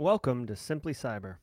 [0.00, 1.34] Welcome to Simply Cyber.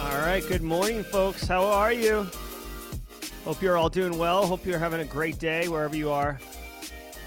[0.00, 1.46] All right, good morning, folks.
[1.46, 2.26] How are you?
[3.44, 4.46] Hope you're all doing well.
[4.46, 6.38] Hope you're having a great day wherever you are.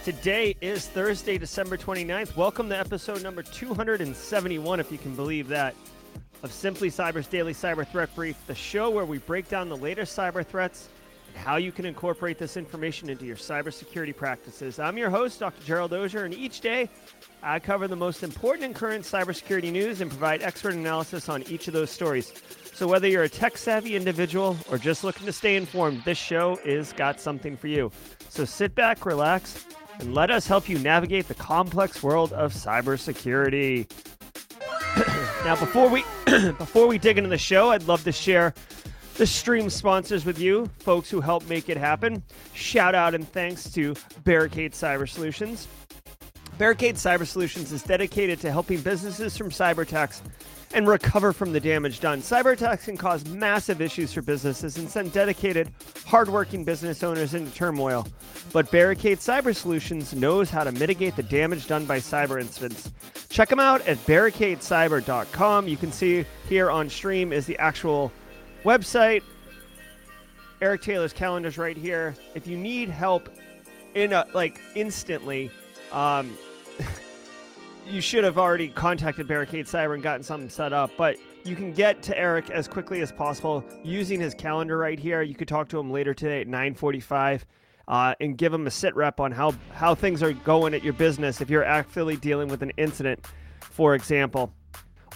[0.04, 2.36] Today is Thursday, December 29th.
[2.36, 5.74] Welcome to episode number 271, if you can believe that,
[6.44, 10.16] of Simply Cyber's Daily Cyber Threat Brief, the show where we break down the latest
[10.16, 10.88] cyber threats
[11.30, 14.78] and how you can incorporate this information into your cybersecurity practices.
[14.78, 15.64] I'm your host, Dr.
[15.66, 16.90] Gerald Auger, and each day
[17.42, 21.68] I cover the most important and current cybersecurity news and provide expert analysis on each
[21.68, 22.34] of those stories.
[22.74, 26.60] So, whether you're a tech savvy individual or just looking to stay informed, this show
[26.66, 27.92] is got something for you.
[28.30, 29.66] So, sit back, relax,
[30.00, 33.88] and let us help you navigate the complex world of cybersecurity.
[35.46, 36.04] now, before we
[36.58, 38.56] before we dig into the show, I'd love to share
[39.18, 42.24] the stream sponsors with you, folks who help make it happen.
[42.56, 45.68] Shout out and thanks to Barricade Cyber Solutions.
[46.58, 50.24] Barricade Cyber Solutions is dedicated to helping businesses from cyber attacks
[50.74, 52.22] and recover from the damage done.
[52.22, 55.70] Cyber attacks can cause massive issues for businesses and send dedicated,
[56.06, 58.08] hardworking business owners into turmoil.
[58.52, 62.92] But Barricade Cyber Solutions knows how to mitigate the damage done by cyber incidents.
[63.30, 65.68] Check them out at barricadecyber.com.
[65.68, 68.12] You can see here on stream is the actual
[68.64, 69.24] website.
[70.62, 72.16] Eric Taylor's calendar's right here.
[72.36, 73.30] If you need help
[73.96, 75.52] in a like instantly,
[75.92, 76.38] um,
[77.88, 81.74] you should have already contacted Barricade Cyber and gotten something set up, but you can
[81.74, 85.22] get to Eric as quickly as possible using his calendar right here.
[85.22, 87.42] You could talk to him later today at 9:45
[87.88, 90.94] uh, and give him a sit rep on how how things are going at your
[90.94, 93.26] business if you're actually dealing with an incident,
[93.60, 94.54] for example.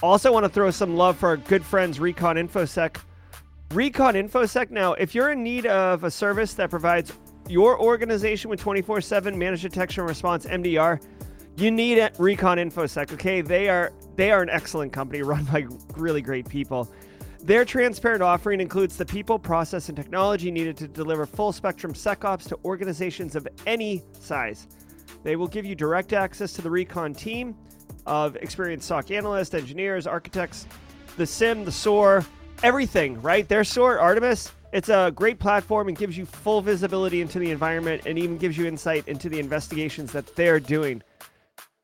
[0.04, 2.98] Also, want to throw some love for our good friends Recon InfoSec.
[3.72, 4.70] Recon InfoSec.
[4.70, 7.14] Now, if you're in need of a service that provides
[7.50, 11.00] your organization with 24/7 managed detection response (MDR),
[11.58, 13.12] you need Recon InfoSec.
[13.14, 15.66] Okay, they are they are an excellent company run by
[15.98, 16.90] really great people.
[17.42, 22.48] Their transparent offering includes the people, process, and technology needed to deliver full spectrum SecOps
[22.50, 24.68] to organizations of any size.
[25.24, 27.56] They will give you direct access to the Recon team
[28.06, 30.68] of experienced SOC analysts, engineers, architects,
[31.16, 32.26] the SIEM, the SOAR,
[32.64, 33.48] everything, right?
[33.48, 38.04] Their SOAR, Artemis, it's a great platform and gives you full visibility into the environment
[38.06, 41.02] and even gives you insight into the investigations that they're doing.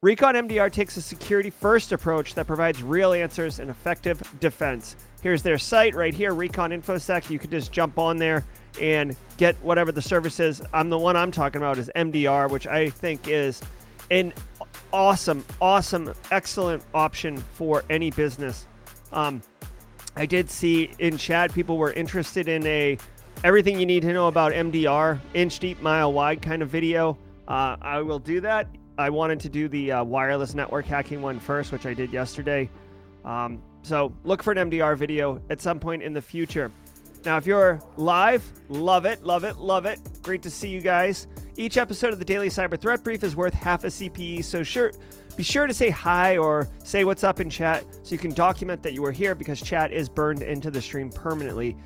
[0.04, 4.98] Recon MDR takes a security first approach that provides real answers and effective defense.
[5.22, 7.30] Here's their site right here, Recon InfoSec.
[7.30, 8.44] You can just jump on there
[8.82, 10.62] and get whatever the service is.
[10.74, 13.62] I'm the one I'm talking about is MDR, which I think is
[14.12, 14.34] an
[14.92, 18.68] awesome, awesome, excellent option for any business.
[19.14, 19.42] Um,
[20.18, 22.98] I did see in chat people were interested in a
[23.46, 27.18] everything you need to know about MDR, inch deep, mile wide kind of video.
[27.48, 28.68] Uh, I will do that.
[28.98, 32.70] I wanted to do the uh, wireless network hacking one first, which I did yesterday.
[33.26, 36.72] Um, so look for an MDR video at some point in the future.
[37.26, 40.00] Now, if you're live, love it, love it, love it.
[40.22, 41.28] Great to see you guys.
[41.56, 44.92] Each episode of the Daily Cyber Threat Brief is worth half a CPE, so sure,
[45.38, 48.84] be sure to say hi or say what's up in chat so you can document
[48.84, 51.78] that you were here because chat is burned into the stream permanently.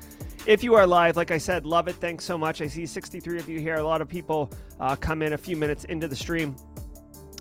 [0.46, 1.96] If you are live, like I said, love it.
[1.96, 2.60] Thanks so much.
[2.60, 3.76] I see 63 of you here.
[3.76, 6.56] A lot of people uh, come in a few minutes into the stream.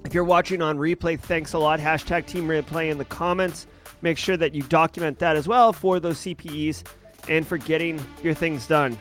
[0.06, 1.80] If you're watching on replay, thanks a lot.
[1.80, 3.68] Hashtag Team Replay in the comments.
[4.02, 6.84] Make sure that you document that as well for those CPEs
[7.28, 8.98] and for getting your things done.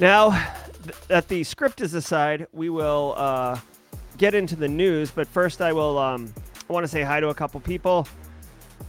[0.00, 0.30] Now
[1.08, 3.58] that the script is aside, we will uh,
[4.18, 5.10] get into the news.
[5.10, 6.32] But first, I will um,
[6.68, 8.08] I want to say hi to a couple people.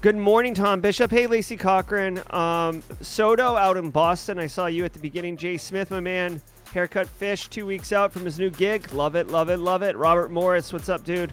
[0.01, 1.11] Good morning, Tom Bishop.
[1.11, 2.21] Hey, Lacey Cochran.
[2.31, 4.39] Um, Soto out in Boston.
[4.39, 5.37] I saw you at the beginning.
[5.37, 6.41] Jay Smith, my man.
[6.75, 8.91] Haircut Fish, two weeks out from his new gig.
[8.91, 9.95] Love it, love it, love it.
[9.95, 11.31] Robert Morris, what's up, dude?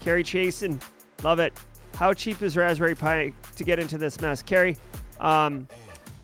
[0.00, 0.82] Carrie Chasen,
[1.22, 1.52] love it.
[1.94, 4.42] How cheap is Raspberry Pi to get into this mess?
[4.42, 4.76] Carrie,
[5.20, 5.68] um,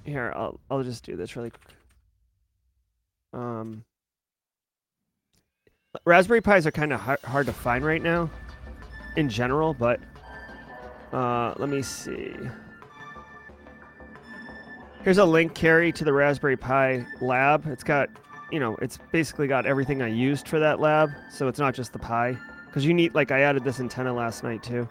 [0.04, 1.76] here, I'll, I'll just do this really quick.
[3.32, 3.84] Um,
[6.04, 8.28] Raspberry Pis are kind of hard, hard to find right now
[9.16, 10.00] in general, but
[11.12, 12.34] uh, let me see.
[15.04, 17.64] Here's a link, Carrie, to the Raspberry Pi lab.
[17.68, 18.10] It's got,
[18.50, 21.92] you know, it's basically got everything I used for that lab, so it's not just
[21.92, 22.36] the Pi.
[22.66, 24.88] Because you need, like, I added this antenna last night too.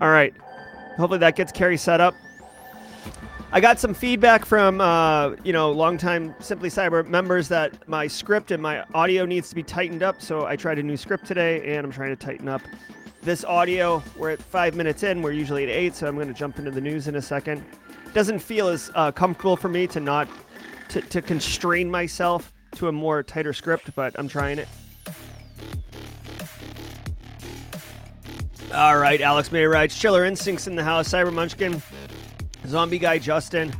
[0.00, 0.34] All right.
[0.96, 2.14] Hopefully that gets Carrie set up.
[3.52, 8.52] I got some feedback from uh, you know longtime Simply Cyber members that my script
[8.52, 10.22] and my audio needs to be tightened up.
[10.22, 12.62] So I tried a new script today, and I'm trying to tighten up
[13.22, 14.02] this audio.
[14.16, 15.20] We're at five minutes in.
[15.20, 17.64] We're usually at eight, so I'm going to jump into the news in a second.
[18.14, 20.28] Doesn't feel as uh, comfortable for me to not
[20.90, 24.68] to, to constrain myself to a more tighter script, but I'm trying it.
[28.72, 31.82] All right, Alex May writes Chiller Instincts in the house, Cyber Munchkin,
[32.66, 33.74] Zombie Guy Justin.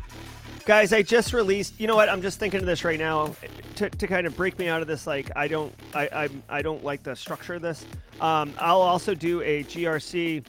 [0.64, 1.78] Guys, I just released.
[1.78, 2.08] You know what?
[2.08, 3.34] I'm just thinking of this right now
[3.76, 5.06] to, to kind of break me out of this.
[5.06, 6.28] Like, I don't, I, I,
[6.58, 7.86] I don't like the structure of this.
[8.20, 10.44] Um, I'll also do a GRC.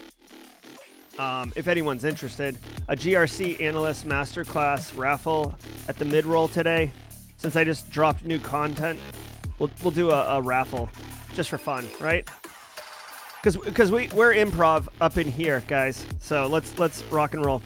[1.20, 5.56] Um, if anyone's interested, a GRC analyst masterclass raffle
[5.88, 6.92] at the mid roll today.
[7.42, 9.00] Since I just dropped new content,
[9.60, 10.90] we'll we'll do a, a raffle
[11.34, 12.28] just for fun, right?
[13.42, 16.06] because because we we're improv up in here, guys.
[16.20, 17.62] So let's let's rock and roll.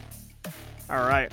[0.89, 1.31] All right.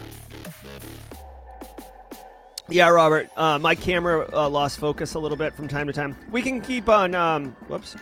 [2.68, 3.28] Yeah, Robert.
[3.36, 6.16] Uh, my camera uh, lost focus a little bit from time to time.
[6.30, 7.14] We can keep on.
[7.14, 7.96] Um, whoops.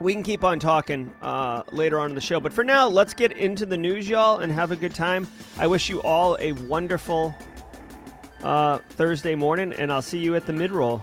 [0.00, 3.14] We can keep on talking uh, later on in the show, but for now, let's
[3.14, 5.26] get into the news, y'all, and have a good time.
[5.56, 7.34] I wish you all a wonderful
[8.44, 11.02] uh, Thursday morning, and I'll see you at the mid roll.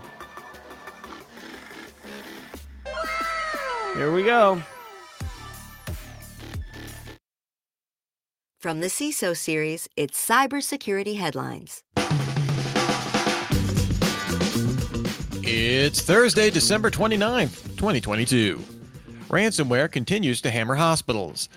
[3.96, 4.62] Here we go.
[8.60, 11.84] From the CISO series, it's cybersecurity headlines.
[15.44, 18.64] It's Thursday, December 29th, 2022.
[19.30, 21.50] Ransomware continues to hammer hospitals.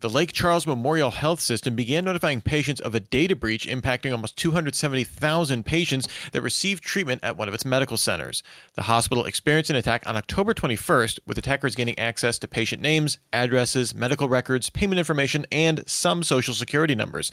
[0.00, 4.34] The Lake Charles Memorial Health System began notifying patients of a data breach impacting almost
[4.38, 8.42] 270,000 patients that received treatment at one of its medical centers.
[8.76, 13.18] The hospital experienced an attack on October 21st, with attackers gaining access to patient names,
[13.34, 17.30] addresses, medical records, payment information, and some social security numbers.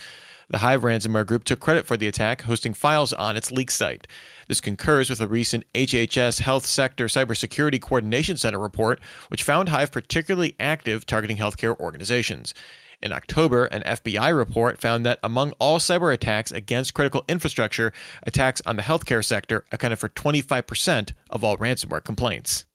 [0.50, 4.08] The Hive ransomware group took credit for the attack, hosting files on its leak site.
[4.48, 9.92] This concurs with a recent HHS Health Sector Cybersecurity Coordination Center report, which found Hive
[9.92, 12.54] particularly active targeting healthcare organizations.
[13.02, 18.62] In October, an FBI report found that among all cyber attacks against critical infrastructure, attacks
[18.66, 22.66] on the healthcare sector accounted for 25% of all ransomware complaints.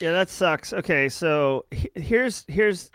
[0.00, 0.72] Yeah, that sucks.
[0.72, 2.90] Okay, so here's here's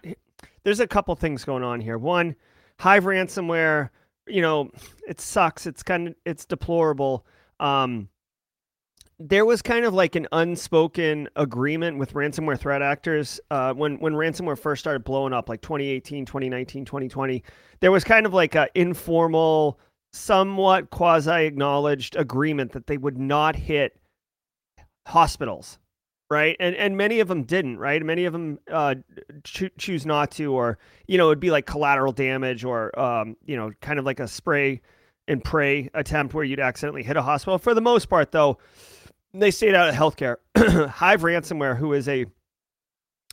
[0.64, 1.98] there's a couple things going on here.
[1.98, 2.36] One,
[2.80, 3.90] Hive ransomware,
[4.28, 4.72] you know,
[5.08, 5.66] it sucks.
[5.68, 7.26] It's kind of it's deplorable.
[7.60, 8.10] Um,
[9.20, 14.14] there was kind of like an unspoken agreement with ransomware threat actors uh, when when
[14.14, 17.44] ransomware first started blowing up, like 2018, 2019, 2020.
[17.80, 19.80] There was kind of like an informal,
[20.14, 24.00] somewhat quasi acknowledged agreement that they would not hit
[25.08, 25.80] hospitals
[26.30, 26.56] right?
[26.60, 28.04] And and many of them didn't, right?
[28.04, 28.96] Many of them uh,
[29.44, 30.78] cho- choose not to, or
[31.08, 34.28] you know, it'd be like collateral damage, or um, you know, kind of like a
[34.28, 34.82] spray
[35.28, 37.58] and pray attempt where you'd accidentally hit a hospital.
[37.58, 38.58] For the most part, though,
[39.34, 40.38] they stayed out of healthcare.
[40.90, 42.26] Hive Ransomware, who is a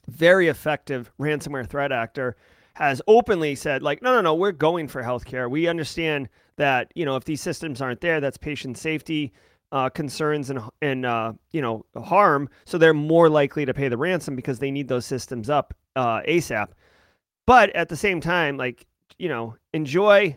[0.09, 2.37] very effective ransomware threat actor,
[2.75, 5.49] has openly said, like, no, no, no, we're going for healthcare.
[5.49, 9.33] We understand that you know if these systems aren't there, that's patient safety
[9.73, 13.97] uh, concerns and and uh, you know harm, so they're more likely to pay the
[13.97, 16.69] ransom because they need those systems up uh, ASAP.
[17.47, 18.87] But at the same time, like
[19.19, 20.37] you know, enjoy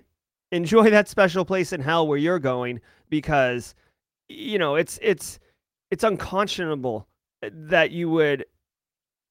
[0.51, 2.79] enjoy that special place in hell where you're going
[3.09, 3.75] because
[4.29, 5.39] you know it's it's
[5.91, 7.07] it's unconscionable
[7.43, 8.45] eh, that you would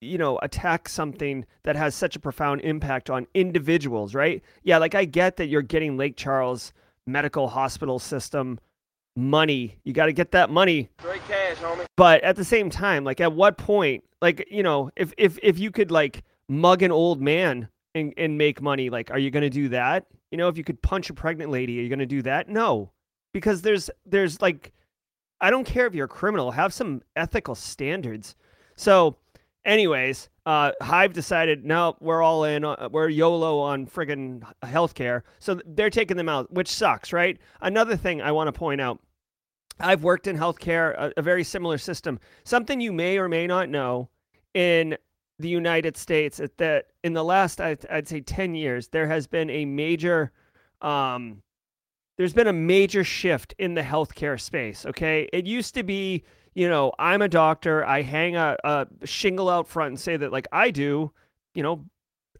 [0.00, 4.94] you know attack something that has such a profound impact on individuals right yeah like
[4.94, 6.72] i get that you're getting lake charles
[7.06, 8.58] medical hospital system
[9.16, 9.78] money.
[9.84, 10.90] You got to get that money.
[11.00, 11.86] Straight cash, homie.
[11.96, 15.58] But at the same time, like at what point, like you know, if if if
[15.58, 19.42] you could like mug an old man and and make money, like are you going
[19.42, 20.06] to do that?
[20.36, 22.46] You know, if you could punch a pregnant lady, are you going to do that?
[22.46, 22.92] No.
[23.32, 24.74] Because there's there's like
[25.40, 28.36] I don't care if you're a criminal, have some ethical standards.
[28.76, 29.16] So,
[29.64, 32.66] anyways, uh, Hive decided, no, we're all in.
[32.66, 35.22] Uh, we're YOLO on friggin' healthcare.
[35.38, 37.38] So they're taking them out, which sucks, right?
[37.62, 39.00] Another thing I want to point out
[39.80, 42.20] I've worked in healthcare, a, a very similar system.
[42.44, 44.10] Something you may or may not know
[44.52, 44.98] in
[45.38, 49.48] the United States that in the last, I'd, I'd say, 10 years, there has been
[49.48, 50.32] a major.
[50.82, 51.42] Um,
[52.18, 54.84] there's been a major shift in the healthcare space.
[54.86, 55.28] Okay.
[55.32, 56.24] It used to be
[56.56, 57.84] you know, I'm a doctor.
[57.84, 61.12] I hang a, a shingle out front and say that, like, I do,
[61.54, 61.84] you know,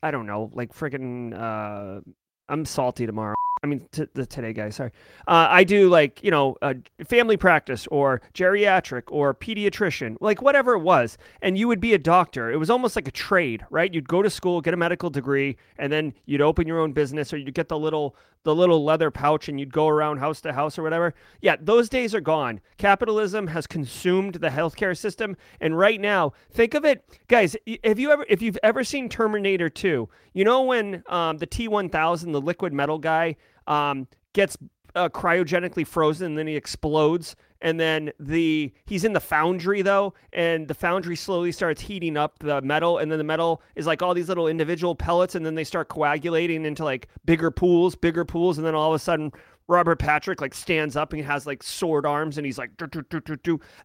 [0.02, 2.00] I don't know, like, freaking, uh,
[2.48, 3.34] I'm salty tomorrow.
[3.66, 4.70] I mean, t- the today guy.
[4.70, 4.92] Sorry,
[5.26, 6.74] uh, I do like you know uh,
[7.08, 11.18] family practice or geriatric or pediatrician, like whatever it was.
[11.42, 12.52] And you would be a doctor.
[12.52, 13.92] It was almost like a trade, right?
[13.92, 17.32] You'd go to school, get a medical degree, and then you'd open your own business,
[17.32, 20.52] or you'd get the little the little leather pouch, and you'd go around house to
[20.52, 21.12] house or whatever.
[21.40, 22.60] Yeah, those days are gone.
[22.78, 27.56] Capitalism has consumed the healthcare system, and right now, think of it, guys.
[27.82, 31.66] Have you ever, if you've ever seen Terminator Two, you know when um, the T
[31.66, 33.34] one thousand, the liquid metal guy
[33.66, 34.56] um, gets
[34.94, 40.14] uh, cryogenically frozen and then he explodes and then the he's in the foundry though
[40.32, 44.02] and the foundry slowly starts heating up the metal and then the metal is like
[44.02, 48.24] all these little individual pellets and then they start coagulating into like bigger pools bigger
[48.24, 49.30] pools and then all of a sudden
[49.68, 52.70] Robert Patrick like stands up and has like sword arms and he's like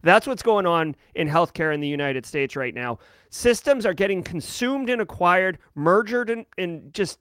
[0.02, 2.98] that's what's going on in healthcare in the United States right now.
[3.30, 7.18] Systems are getting consumed and acquired merged and, and just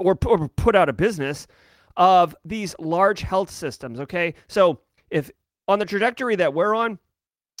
[0.00, 1.46] or, or put out of business
[1.96, 4.00] of these large health systems.
[4.00, 4.34] Okay.
[4.48, 4.80] So
[5.10, 5.30] if
[5.68, 6.98] on the trajectory that we're on,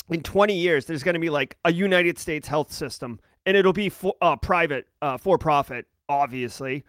[0.08, 3.72] in 20 years, there's going to be like a United States health system and it'll
[3.72, 6.84] be for, uh, private, uh, for profit, obviously.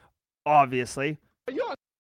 [0.45, 1.17] Obviously.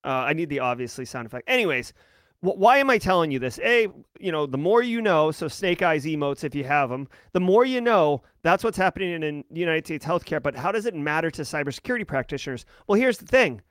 [0.03, 1.47] Uh, I need the obviously sound effect.
[1.47, 1.93] Anyways,
[2.41, 3.59] why am I telling you this?
[3.59, 3.87] A,
[4.19, 7.39] you know, the more you know, so snake eyes emotes if you have them, the
[7.39, 10.41] more you know, that's what's happening in, in United States healthcare.
[10.41, 12.65] But how does it matter to cybersecurity practitioners?
[12.87, 13.61] Well, here's the thing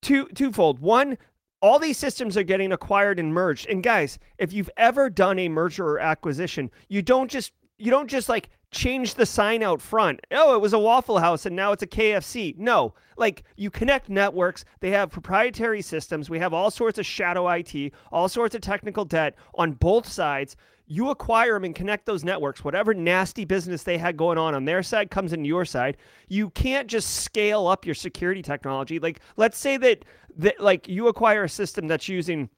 [0.00, 0.78] two twofold.
[0.78, 1.18] One,
[1.60, 3.68] all these systems are getting acquired and merged.
[3.68, 8.08] And guys, if you've ever done a merger or acquisition, you don't just you don't
[8.08, 10.20] just like change the sign out front.
[10.30, 12.56] Oh, it was a Waffle House and now it's a KFC.
[12.56, 14.64] No, like you connect networks.
[14.80, 16.30] They have proprietary systems.
[16.30, 20.56] We have all sorts of shadow IT, all sorts of technical debt on both sides.
[20.86, 22.64] You acquire them and connect those networks.
[22.64, 25.96] Whatever nasty business they had going on on their side comes into your side.
[26.28, 28.98] You can't just scale up your security technology.
[28.98, 30.04] Like, let's say that
[30.36, 32.48] that like you acquire a system that's using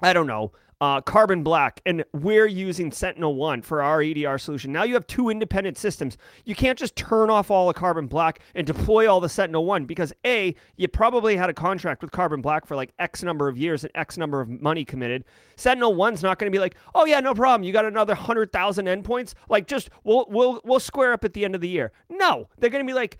[0.00, 4.72] I don't know, uh, Carbon Black, and we're using Sentinel One for our EDR solution.
[4.72, 6.18] Now you have two independent systems.
[6.44, 9.84] You can't just turn off all the Carbon Black and deploy all the Sentinel One
[9.84, 13.56] because A, you probably had a contract with Carbon Black for like X number of
[13.56, 15.24] years and X number of money committed.
[15.54, 17.62] Sentinel One's not going to be like, oh yeah, no problem.
[17.62, 19.34] You got another hundred thousand endpoints.
[19.48, 21.92] Like just we'll we'll we'll square up at the end of the year.
[22.10, 23.18] No, they're going to be like,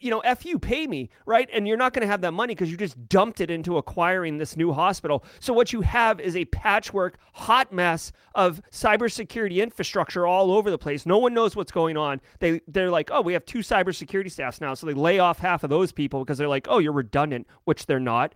[0.00, 1.48] you know, F you, pay me, right?
[1.52, 4.38] And you're not going to have that money because you just dumped it into acquiring
[4.38, 5.24] this new hospital.
[5.40, 10.78] So what you have is a patchwork, hot mess of cybersecurity infrastructure all over the
[10.78, 11.06] place.
[11.06, 12.20] No one knows what's going on.
[12.40, 15.64] They they're like, oh, we have two cybersecurity staffs now, so they lay off half
[15.64, 18.34] of those people because they're like, oh, you're redundant, which they're not.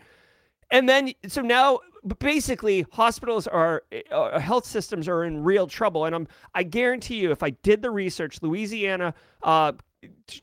[0.71, 1.81] And then so now
[2.19, 7.31] basically hospitals are uh, health systems are in real trouble and i'm i guarantee you
[7.31, 9.73] if i did the research louisiana uh,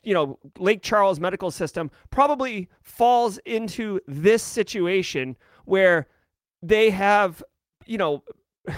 [0.04, 5.36] you know, Lake Charles medical system probably falls into this situation
[5.66, 6.08] where
[6.62, 7.44] they have,
[7.86, 8.24] you know,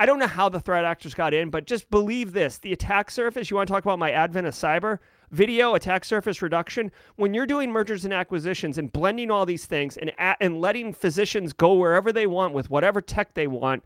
[0.00, 3.10] I don't know how the threat actors got in, but just believe this the attack
[3.10, 4.98] surface, you want to talk about my advent of cyber?
[5.32, 6.92] Video attack surface reduction.
[7.16, 11.52] When you're doing mergers and acquisitions and blending all these things and and letting physicians
[11.52, 13.82] go wherever they want with whatever tech they want,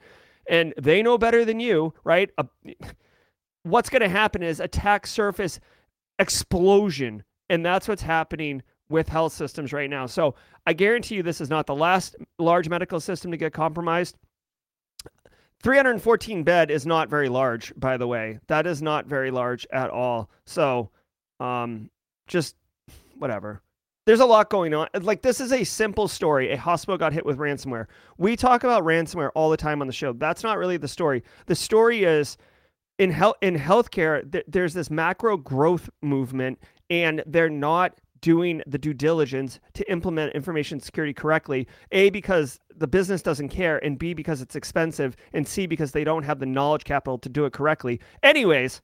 [0.48, 2.30] and they know better than you, right?
[3.64, 5.60] What's going to happen is attack surface
[6.18, 7.22] explosion.
[7.48, 10.06] And that's what's happening with health systems right now.
[10.06, 10.34] So
[10.66, 14.16] I guarantee you this is not the last large medical system to get compromised.
[15.62, 18.38] 314 bed is not very large, by the way.
[18.48, 20.28] That is not very large at all.
[20.44, 20.90] So
[21.40, 21.90] um,
[22.26, 22.56] just
[23.18, 23.62] whatever.
[24.04, 24.88] There's a lot going on.
[25.00, 26.50] Like, this is a simple story.
[26.50, 27.86] A hospital got hit with ransomware.
[28.18, 30.12] We talk about ransomware all the time on the show.
[30.12, 31.22] That's not really the story.
[31.46, 32.36] The story is
[33.02, 38.78] in health in healthcare, th- there's this macro growth movement, and they're not doing the
[38.78, 41.66] due diligence to implement information security correctly.
[41.90, 46.04] A because the business doesn't care, and B because it's expensive, and C because they
[46.04, 48.00] don't have the knowledge capital to do it correctly.
[48.22, 48.80] Anyways,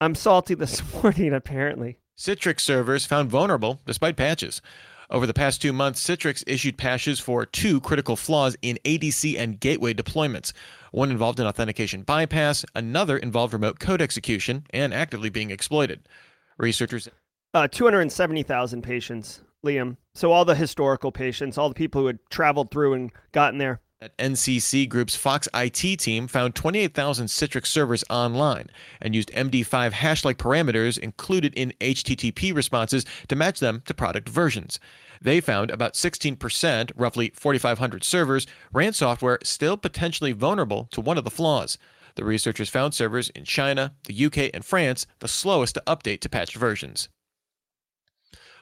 [0.00, 1.34] I'm salty this morning.
[1.34, 4.62] Apparently, Citrix servers found vulnerable despite patches.
[5.10, 9.60] Over the past two months, Citrix issued patches for two critical flaws in ADC and
[9.60, 10.52] gateway deployments.
[10.94, 16.08] One involved an authentication bypass, another involved remote code execution and actively being exploited.
[16.56, 17.08] Researchers.
[17.52, 19.96] Uh, 270,000 patients, Liam.
[20.14, 23.80] So all the historical patients, all the people who had traveled through and gotten there.
[24.00, 28.68] At NCC Group's Fox IT team found 28,000 Citrix servers online
[29.00, 34.28] and used MD5 hash like parameters included in HTTP responses to match them to product
[34.28, 34.78] versions.
[35.24, 41.24] They found about 16%, roughly 4,500 servers, ran software still potentially vulnerable to one of
[41.24, 41.78] the flaws.
[42.16, 46.28] The researchers found servers in China, the UK, and France the slowest to update to
[46.28, 47.08] patched versions.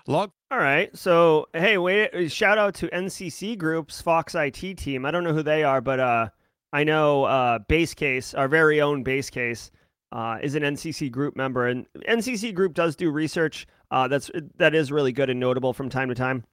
[0.06, 0.30] Log.
[0.52, 0.96] All right.
[0.96, 5.04] So, hey, wait, shout out to NCC Group's Fox IT team.
[5.04, 6.28] I don't know who they are, but uh,
[6.72, 9.72] I know uh, Base Case, our very own Base Case,
[10.12, 14.74] uh, is an NCC Group member, and NCC Group does do research uh, that's that
[14.74, 16.44] is really good and notable from time to time.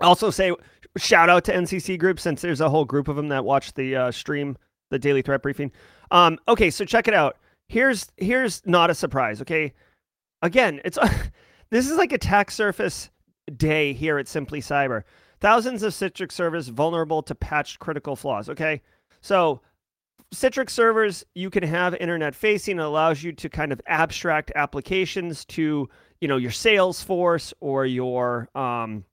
[0.00, 0.54] Also, say
[0.96, 3.96] shout out to NCC Group since there's a whole group of them that watch the
[3.96, 4.56] uh, stream,
[4.90, 5.70] the daily threat briefing.
[6.10, 7.36] Um, okay, so check it out.
[7.68, 9.40] Here's here's not a surprise.
[9.40, 9.72] Okay,
[10.42, 10.98] again, it's
[11.70, 13.10] this is like attack surface
[13.56, 15.04] day here at Simply Cyber.
[15.40, 18.48] Thousands of Citrix servers vulnerable to patched critical flaws.
[18.48, 18.82] Okay,
[19.20, 19.60] so
[20.34, 22.78] Citrix servers you can have internet facing.
[22.78, 25.88] It allows you to kind of abstract applications to
[26.20, 29.04] you know your Salesforce or your um,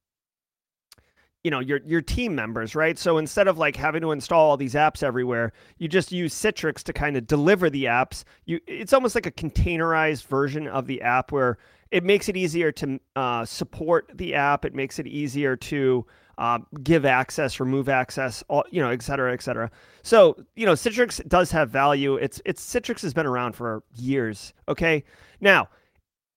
[1.43, 2.97] you know your your team members right?
[2.97, 6.83] So instead of like having to install all these apps everywhere you just use citrix
[6.83, 8.23] to kind of deliver the apps.
[8.45, 11.57] You it's almost like a containerized version of the app where
[11.91, 14.65] it makes it easier to uh, support the app.
[14.65, 16.05] It makes it easier to
[16.37, 19.71] uh, give access remove access all, you know et cetera et cetera.
[20.03, 22.15] So you know citrix does have value.
[22.15, 25.03] It's it's citrix has been around for years okay?
[25.39, 25.69] Now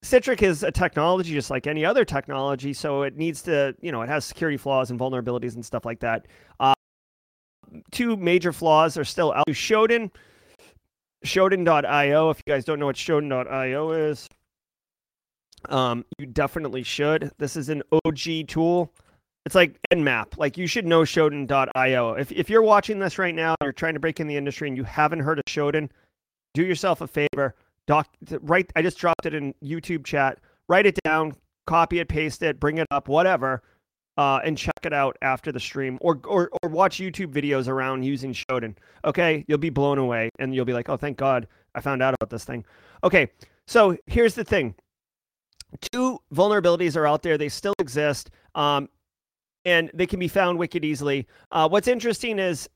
[0.03, 4.01] Citrix is a technology just like any other technology, so it needs to, you know,
[4.01, 6.27] it has security flaws and vulnerabilities and stuff like that.
[6.59, 6.73] Uh,
[7.91, 9.47] two major flaws are still out.
[9.49, 10.11] Shodan,
[11.25, 12.31] Shodan.io.
[12.31, 14.27] If you guys don't know what Shodan.io is,
[15.69, 17.31] um, you definitely should.
[17.39, 18.91] This is an OG tool.
[19.45, 20.39] It's like Nmap.
[20.39, 22.13] Like you should know Shodan.io.
[22.15, 24.69] If if you're watching this right now, and you're trying to break in the industry
[24.69, 25.91] and you haven't heard of Shodan,
[26.55, 27.55] do yourself a favor
[27.91, 28.09] doc
[28.43, 30.39] write i just dropped it in youtube chat.
[30.69, 31.33] Write it down
[31.67, 33.65] copy it paste it bring it up whatever
[34.17, 38.05] uh, and check it out after the stream or, or or watch youtube videos around
[38.05, 38.77] using shodan.
[39.05, 39.45] Okay?
[39.49, 42.31] You'll be blown away and you'll be like oh thank god i found out about
[42.31, 42.65] this thing.
[43.03, 43.29] Okay
[43.67, 44.77] so here's the thing.
[45.93, 47.37] Two vulnerabilities are out there.
[47.39, 48.89] They still exist um,
[49.65, 51.27] and they can be found wicked easily.
[51.51, 52.69] Uh, what's interesting is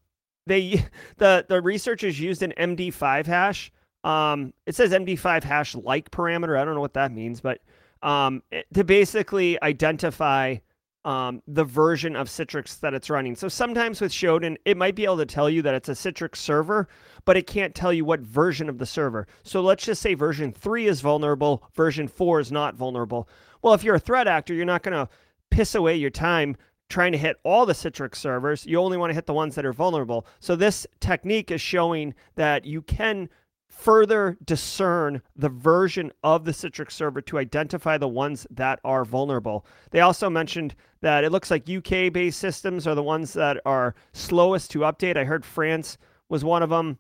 [0.49, 0.85] they
[1.19, 3.71] the the researchers used an md5 hash
[4.05, 6.59] um, it says MD5 hash like parameter.
[6.59, 7.61] I don't know what that means, but
[8.03, 10.57] um, it, to basically identify
[11.05, 13.35] um, the version of Citrix that it's running.
[13.37, 16.37] So sometimes with Shodan, it might be able to tell you that it's a Citrix
[16.37, 16.89] server,
[17.25, 19.27] but it can't tell you what version of the server.
[19.43, 23.29] So let's just say version 3 is vulnerable, version 4 is not vulnerable.
[23.63, 25.09] Well, if you're a threat actor, you're not going to
[25.51, 26.57] piss away your time
[26.89, 28.67] trying to hit all the Citrix servers.
[28.67, 30.27] You only want to hit the ones that are vulnerable.
[30.41, 33.29] So this technique is showing that you can
[33.77, 39.67] further discern the version of the Citrix server to identify the ones that are vulnerable.
[39.91, 43.95] They also mentioned that it looks like UK based systems are the ones that are
[44.13, 45.17] slowest to update.
[45.17, 46.99] I heard France was one of them.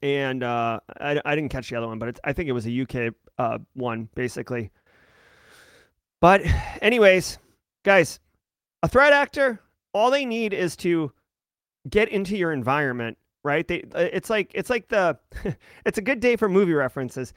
[0.00, 2.80] And uh, I, I didn't catch the other one, but I think it was a
[2.82, 4.70] UK uh, one, basically.
[6.20, 6.42] But,
[6.80, 7.38] anyways,
[7.84, 8.20] guys,
[8.82, 9.60] a threat actor,
[9.92, 11.12] all they need is to
[11.88, 13.66] get into your environment right?
[13.66, 15.18] They, uh, it's like it's like the
[15.86, 17.32] it's a good day for movie references.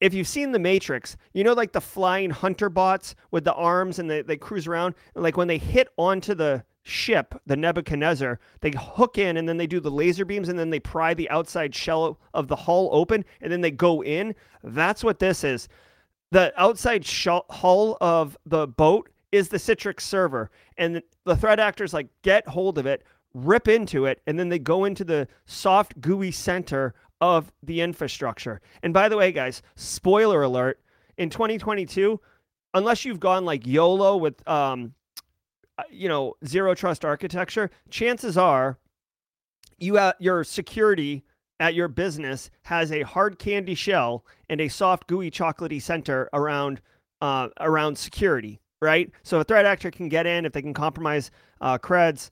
[0.00, 3.98] If you've seen The Matrix, you know like the flying hunter bots with the arms
[3.98, 4.94] and they, they cruise around.
[5.14, 9.66] Like when they hit onto the ship, the Nebuchadnezzar, they hook in and then they
[9.66, 13.24] do the laser beams and then they pry the outside shell of the hull open
[13.40, 14.34] and then they go in.
[14.62, 15.68] That's what this is.
[16.30, 17.06] The outside
[17.50, 22.78] hull of the boat is the Citrix server, and the threat actors like get hold
[22.78, 23.02] of it,
[23.34, 28.60] rip into it, and then they go into the soft, gooey center of the infrastructure.
[28.82, 30.80] And by the way, guys, spoiler alert
[31.16, 32.20] in 2022,
[32.74, 34.94] unless you've gone like YOLO with, um,
[35.76, 38.78] uh, you know, zero trust architecture, chances are
[39.78, 41.24] you have, your security
[41.60, 46.80] at your business has a hard candy shell and a soft, gooey, chocolatey center around
[47.20, 49.10] uh, around security, right?
[49.24, 52.30] So a threat actor can get in if they can compromise uh, creds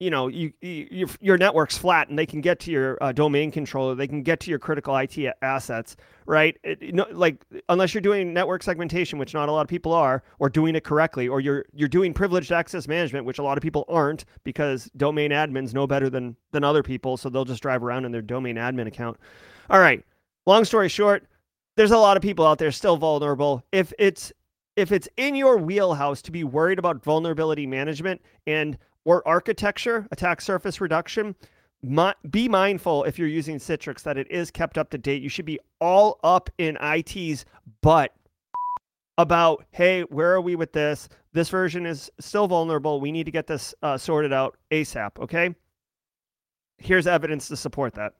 [0.00, 3.52] you know you, you, your network's flat and they can get to your uh, domain
[3.52, 6.56] controller they can get to your critical it assets right?
[6.62, 10.48] It, like unless you're doing network segmentation which not a lot of people are or
[10.48, 13.84] doing it correctly or you're you're doing privileged access management which a lot of people
[13.88, 18.04] aren't because domain admins know better than than other people so they'll just drive around
[18.04, 19.18] in their domain admin account.
[19.68, 20.04] All right
[20.46, 21.26] long story short
[21.76, 23.64] there's a lot of people out there still vulnerable.
[23.72, 24.32] If it's
[24.76, 30.40] if it's in your wheelhouse to be worried about vulnerability management and or architecture, attack
[30.40, 31.34] surface reduction,
[32.30, 35.22] be mindful if you're using Citrix that it is kept up to date.
[35.22, 37.44] You should be all up in IT's
[37.80, 38.14] butt
[39.16, 41.08] about, hey, where are we with this?
[41.32, 43.00] This version is still vulnerable.
[43.00, 45.18] We need to get this uh, sorted out ASAP.
[45.20, 45.54] Okay.
[46.78, 48.14] Here's evidence to support that.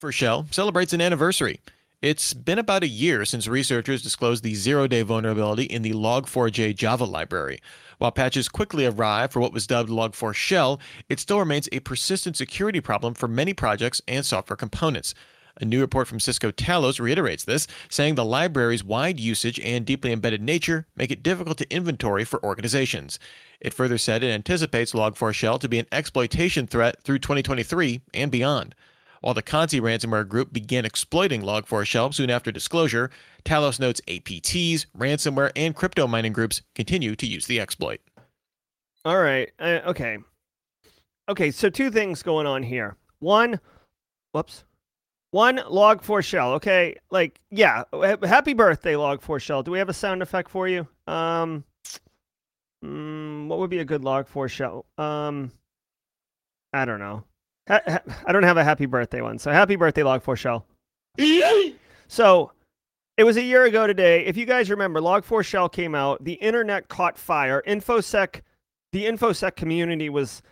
[0.00, 1.60] For Shell celebrates an anniversary.
[2.00, 6.74] It's been about a year since researchers disclosed the zero day vulnerability in the Log4j
[6.74, 7.60] Java library.
[8.00, 12.34] While patches quickly arrived for what was dubbed Log4 Shell, it still remains a persistent
[12.34, 15.12] security problem for many projects and software components.
[15.60, 20.12] A new report from Cisco Talos reiterates this, saying the library's wide usage and deeply
[20.12, 23.18] embedded nature make it difficult to inventory for organizations.
[23.60, 28.30] It further said it anticipates Log4 Shell to be an exploitation threat through 2023 and
[28.30, 28.74] beyond.
[29.20, 33.10] While the Conti ransomware group began exploiting Log4Shell soon after disclosure,
[33.44, 38.00] Talos notes APTs, ransomware, and crypto mining groups continue to use the exploit.
[39.04, 39.50] All right.
[39.58, 40.18] Uh, okay.
[41.28, 41.50] Okay.
[41.50, 42.96] So two things going on here.
[43.18, 43.60] One,
[44.32, 44.64] whoops.
[45.32, 46.54] One Log4Shell.
[46.54, 46.96] Okay.
[47.10, 47.84] Like, yeah.
[48.22, 49.64] Happy birthday, Log4Shell.
[49.64, 50.88] Do we have a sound effect for you?
[51.06, 51.64] Um,
[52.84, 54.84] mm, what would be a good Log4Shell?
[54.98, 55.52] Um,
[56.72, 57.24] I don't know.
[57.68, 59.38] I don't have a happy birthday one.
[59.38, 60.64] So happy birthday, Log4Shell.
[62.08, 62.52] so
[63.16, 64.24] it was a year ago today.
[64.24, 66.24] If you guys remember, Log4Shell came out.
[66.24, 67.62] The internet caught fire.
[67.66, 68.40] InfoSec,
[68.92, 70.42] the InfoSec community was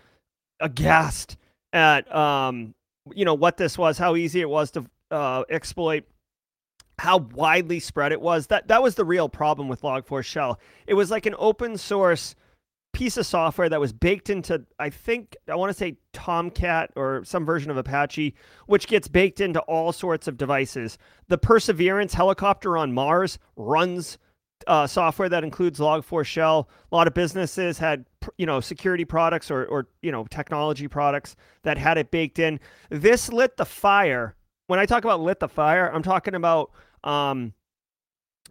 [0.61, 1.37] aghast
[1.73, 2.75] at, um,
[3.15, 6.05] you know, what this was, how easy it was to uh, exploit,
[6.99, 8.49] how widely spread it was.
[8.49, 10.57] That that was the real problem with Log4Shell.
[10.87, 12.35] It was like an open source
[12.93, 17.23] piece of software that was baked into, I think, I want to say Tomcat or
[17.25, 18.35] some version of Apache,
[18.67, 20.99] which gets baked into all sorts of devices.
[21.29, 24.19] The Perseverance helicopter on Mars runs
[24.67, 26.67] uh, software that includes Log4Shell.
[26.91, 28.05] A lot of businesses had,
[28.37, 32.59] you know, security products or, or, you know, technology products that had it baked in.
[32.91, 34.35] This lit the fire.
[34.67, 36.73] When I talk about lit the fire, I'm talking about
[37.05, 37.53] um,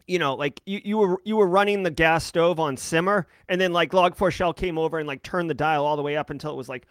[0.07, 3.59] you know, like you, you were you were running the gas stove on simmer, and
[3.59, 6.51] then like Log4Shell came over and like turned the dial all the way up until
[6.51, 6.87] it was like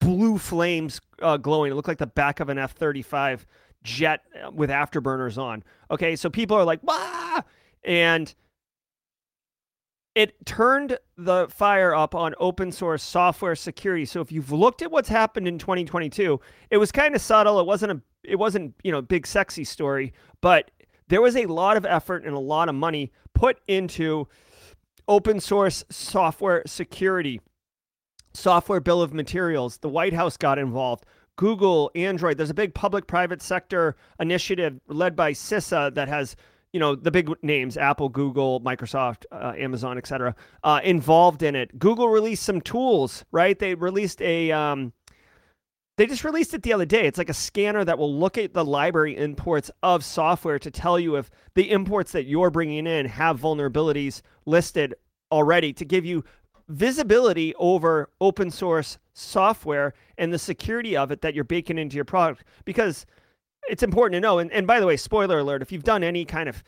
[0.00, 1.72] blue flames uh, glowing.
[1.72, 3.46] It looked like the back of an F thirty five
[3.82, 5.62] jet uh, with afterburners on.
[5.90, 7.42] Okay, so people are like, "Wah!"
[7.84, 8.34] and
[10.16, 14.06] it turned the fire up on open source software security.
[14.06, 16.40] So if you've looked at what's happened in 2022,
[16.70, 17.60] it was kind of subtle.
[17.60, 20.70] It wasn't a it wasn't, you know, big sexy story, but
[21.08, 24.28] there was a lot of effort and a lot of money put into
[25.08, 27.40] open source software security,
[28.34, 29.78] software bill of materials.
[29.78, 31.04] The White House got involved.
[31.36, 32.38] Google, Android.
[32.38, 36.34] There's a big public-private sector initiative led by CISA that has,
[36.72, 40.34] you know, the big names: Apple, Google, Microsoft, uh, Amazon, etc.
[40.64, 41.78] Uh, involved in it.
[41.78, 43.58] Google released some tools, right?
[43.58, 44.94] They released a um,
[45.96, 47.06] they just released it the other day.
[47.06, 50.98] It's like a scanner that will look at the library imports of software to tell
[51.00, 54.94] you if the imports that you're bringing in have vulnerabilities listed
[55.32, 56.24] already to give you
[56.68, 62.04] visibility over open source software and the security of it that you're baking into your
[62.04, 63.06] product because
[63.68, 66.24] it's important to know and, and by the way spoiler alert if you've done any
[66.24, 66.62] kind of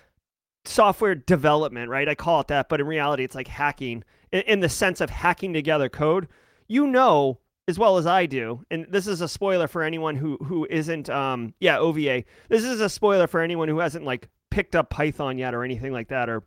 [0.64, 4.60] software development right i call it that but in reality it's like hacking in, in
[4.60, 6.28] the sense of hacking together code
[6.68, 7.38] you know
[7.68, 11.08] as well as I do, and this is a spoiler for anyone who who isn't
[11.10, 12.24] um yeah, OVA.
[12.48, 15.92] This is a spoiler for anyone who hasn't like picked up Python yet or anything
[15.92, 16.42] like that or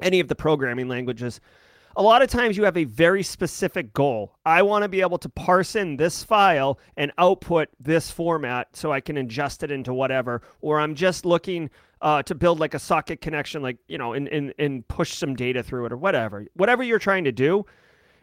[0.00, 1.40] any of the programming languages.
[1.94, 4.34] A lot of times you have a very specific goal.
[4.46, 8.90] I want to be able to parse in this file and output this format so
[8.90, 11.68] I can ingest it into whatever, or I'm just looking
[12.00, 15.36] uh, to build like a socket connection, like, you know, and, and, and push some
[15.36, 16.46] data through it or whatever.
[16.54, 17.66] Whatever you're trying to do.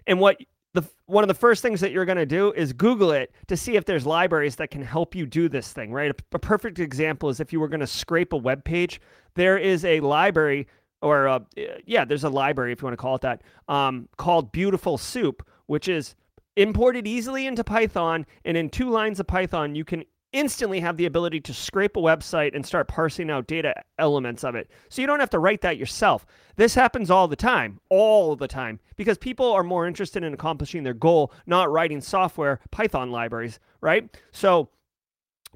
[0.07, 0.37] And what
[0.73, 3.57] the one of the first things that you're going to do is Google it to
[3.57, 6.11] see if there's libraries that can help you do this thing, right?
[6.11, 9.01] A, a perfect example is if you were going to scrape a web page,
[9.35, 10.67] there is a library
[11.01, 11.39] or a, uh,
[11.85, 15.47] yeah, there's a library if you want to call it that, um, called Beautiful Soup,
[15.65, 16.15] which is
[16.55, 21.05] imported easily into Python, and in two lines of Python, you can instantly have the
[21.05, 24.69] ability to scrape a website and start parsing out data elements of it.
[24.89, 26.25] So you don't have to write that yourself.
[26.55, 30.83] This happens all the time, all the time, because people are more interested in accomplishing
[30.83, 34.09] their goal, not writing software, Python libraries, right?
[34.31, 34.69] So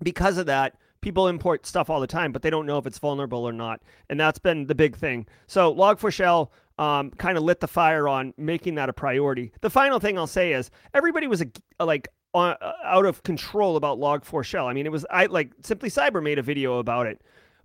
[0.02, 2.98] because of that, people import stuff all the time, but they don't know if it's
[2.98, 3.82] vulnerable or not.
[4.10, 5.28] And that's been the big thing.
[5.48, 9.52] So Log4Shell um, kind of lit the fire on making that a priority.
[9.62, 14.00] The final thing I'll say is everybody was a, like uh, out of control about
[14.00, 14.65] Log4Shell.
[14.67, 17.22] I mean, it was I like Simply Cyber made a video about it.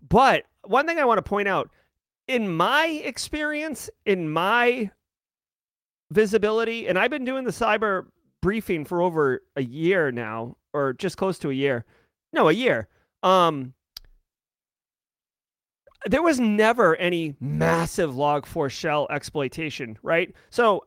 [0.06, 1.70] But one thing I want to point out,
[2.26, 4.90] in my experience, in my
[6.10, 8.06] visibility, and I've been doing the cyber
[8.40, 11.84] briefing for over a year now, or just close to a year.
[12.32, 12.88] No, a year.
[13.22, 13.74] Um,
[16.06, 20.32] there was never any massive Log4Shell exploitation, right?
[20.50, 20.84] So,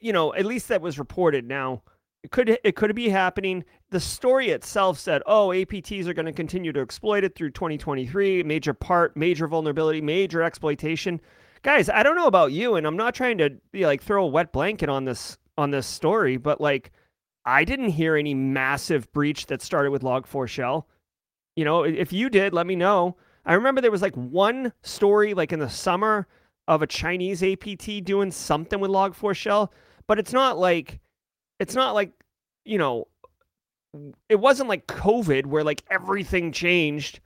[0.00, 1.46] you know, at least that was reported.
[1.46, 1.82] Now,
[2.24, 3.64] it could it could be happening.
[3.90, 8.42] the story itself said, "Oh, APTs are going to continue to exploit it through 2023.
[8.42, 11.20] Major part, major vulnerability, major exploitation."
[11.62, 14.28] Guys, I don't know about you, and I'm not trying to be like throw a
[14.28, 16.92] wet blanket on this on this story, but like,
[17.44, 20.88] I didn't hear any massive breach that started with Log4Shell.
[21.56, 23.16] You know, if you did, let me know.
[23.44, 26.26] I remember there was like one story, like in the summer,
[26.66, 29.70] of a Chinese APT doing something with Log4Shell,
[30.06, 31.00] but it's not like,
[31.58, 32.12] it's not like,
[32.64, 33.08] you know,
[34.28, 37.20] it wasn't like COVID where like everything changed.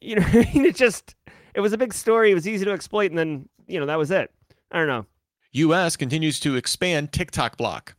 [0.00, 0.64] You know, I mean?
[0.64, 1.14] it just
[1.54, 2.30] it was a big story.
[2.30, 4.30] It was easy to exploit, and then you know that was it.
[4.70, 5.06] I don't know.
[5.52, 5.96] U.S.
[5.96, 7.96] continues to expand TikTok block.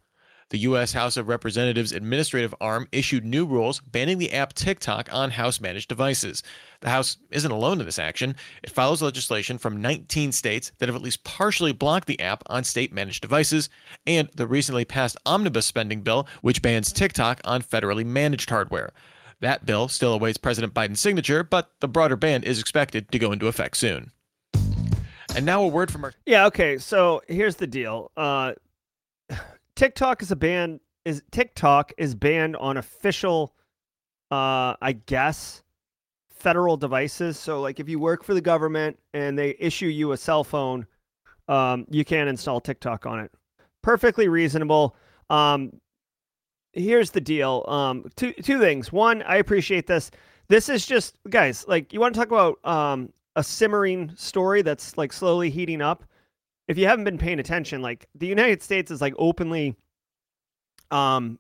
[0.51, 0.91] The U.S.
[0.91, 5.87] House of Representatives administrative arm issued new rules banning the app TikTok on House managed
[5.87, 6.43] devices.
[6.81, 8.35] The House isn't alone in this action.
[8.61, 12.65] It follows legislation from 19 states that have at least partially blocked the app on
[12.65, 13.69] state managed devices,
[14.05, 18.91] and the recently passed omnibus spending bill, which bans TikTok on federally managed hardware.
[19.39, 23.31] That bill still awaits President Biden's signature, but the broader ban is expected to go
[23.31, 24.11] into effect soon.
[25.33, 26.13] And now a word from our.
[26.25, 26.77] Yeah, okay.
[26.77, 28.11] So here's the deal.
[28.17, 28.51] Uh,
[29.81, 33.55] TikTok is a ban is TikTok is banned on official
[34.29, 35.63] uh I guess
[36.29, 37.39] federal devices.
[37.39, 40.85] So like if you work for the government and they issue you a cell phone,
[41.47, 43.31] um you can install TikTok on it.
[43.81, 44.95] Perfectly reasonable.
[45.31, 45.71] Um
[46.73, 47.65] here's the deal.
[47.67, 48.91] Um two two things.
[48.91, 50.11] One, I appreciate this.
[50.47, 54.95] This is just guys, like you want to talk about um a simmering story that's
[54.95, 56.03] like slowly heating up
[56.71, 59.75] if you haven't been paying attention, like the United States is like openly,
[60.89, 61.37] um,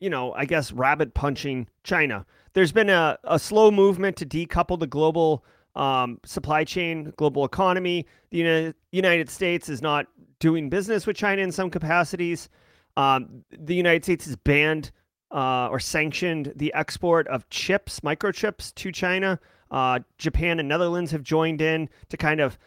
[0.00, 2.26] you know, I guess rabbit punching China.
[2.52, 8.04] There's been a, a slow movement to decouple the global um, supply chain, global economy.
[8.30, 10.08] The United, United States is not
[10.40, 12.50] doing business with China in some capacities.
[12.98, 14.90] Um, the United States has banned
[15.30, 19.40] uh, or sanctioned the export of chips, microchips to China.
[19.70, 22.58] Uh, Japan and Netherlands have joined in to kind of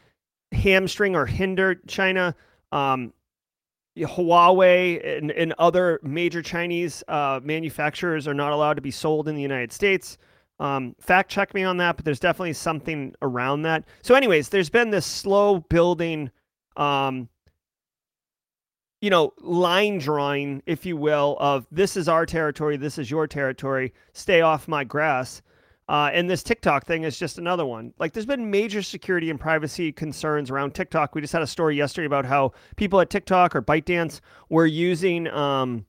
[0.51, 2.35] hamstring or hinder China.
[2.71, 3.13] Um,
[3.97, 9.35] Huawei and, and, other major Chinese uh, manufacturers are not allowed to be sold in
[9.35, 10.17] the United States.
[10.59, 13.83] Um, fact check me on that, but there's definitely something around that.
[14.03, 16.29] So, anyways, there's been this slow building,
[16.77, 17.27] um,
[19.01, 23.25] you know, line drawing, if you will, of this is our territory, this is your
[23.27, 25.41] territory, stay off my grass.
[25.91, 27.93] Uh, and this TikTok thing is just another one.
[27.99, 31.13] Like, there's been major security and privacy concerns around TikTok.
[31.13, 35.27] We just had a story yesterday about how people at TikTok or ByteDance were using
[35.27, 35.85] um,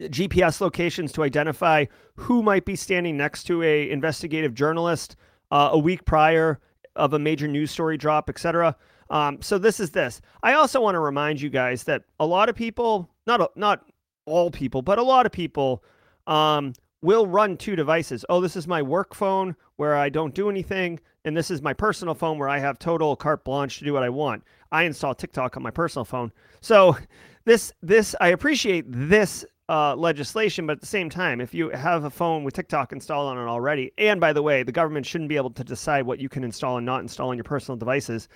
[0.00, 5.16] GPS locations to identify who might be standing next to a investigative journalist
[5.50, 6.60] uh, a week prior
[6.94, 8.76] of a major news story drop, etc.
[9.10, 10.20] Um, so this is this.
[10.44, 13.86] I also want to remind you guys that a lot of people, not not
[14.24, 15.82] all people, but a lot of people
[16.28, 18.24] um, will run two devices.
[18.30, 21.74] Oh, this is my work phone where I don't do anything, and this is my
[21.74, 24.42] personal phone where I have total carte blanche to do what I want.
[24.72, 26.32] I install TikTok on my personal phone.
[26.62, 26.96] So
[27.44, 32.04] this this I appreciate this uh, legislation, but at the same time, if you have
[32.04, 35.28] a phone with TikTok installed on it already, and by the way, the government shouldn't
[35.28, 38.30] be able to decide what you can install and not install on your personal devices.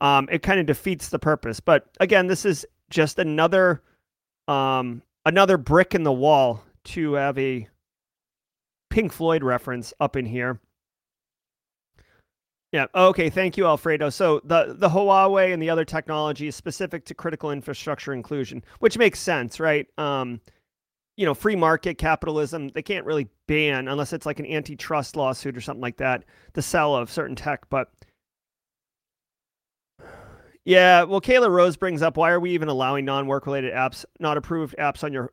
[0.00, 1.60] Um, it kind of defeats the purpose.
[1.60, 3.82] But again, this is just another
[4.48, 7.68] um, another brick in the wall to have a
[8.90, 10.60] Pink Floyd reference up in here.
[12.72, 12.86] Yeah.
[12.94, 13.30] Okay.
[13.30, 14.10] Thank you, Alfredo.
[14.10, 18.96] So the the Huawei and the other technology is specific to critical infrastructure inclusion, which
[18.96, 19.86] makes sense, right?
[19.98, 20.40] Um,
[21.16, 22.68] you know, free market capitalism.
[22.68, 26.62] They can't really ban unless it's like an antitrust lawsuit or something like that, the
[26.62, 27.68] sell of certain tech.
[27.70, 27.90] But
[30.64, 34.36] yeah, well, Kayla Rose brings up why are we even allowing non-work related apps, not
[34.36, 35.32] approved apps on your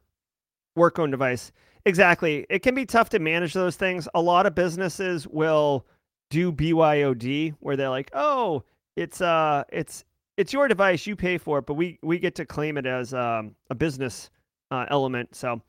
[0.75, 1.51] work-owned device?
[1.87, 2.45] Exactly.
[2.49, 4.09] It can be tough to manage those things.
[4.13, 5.85] A lot of businesses will
[6.29, 8.63] do BYOD where they're like, "Oh,
[8.97, 10.03] it's uh it's
[10.35, 13.13] it's your device, you pay for it, but we we get to claim it as
[13.13, 14.29] um, a business
[14.69, 15.61] uh, element." So,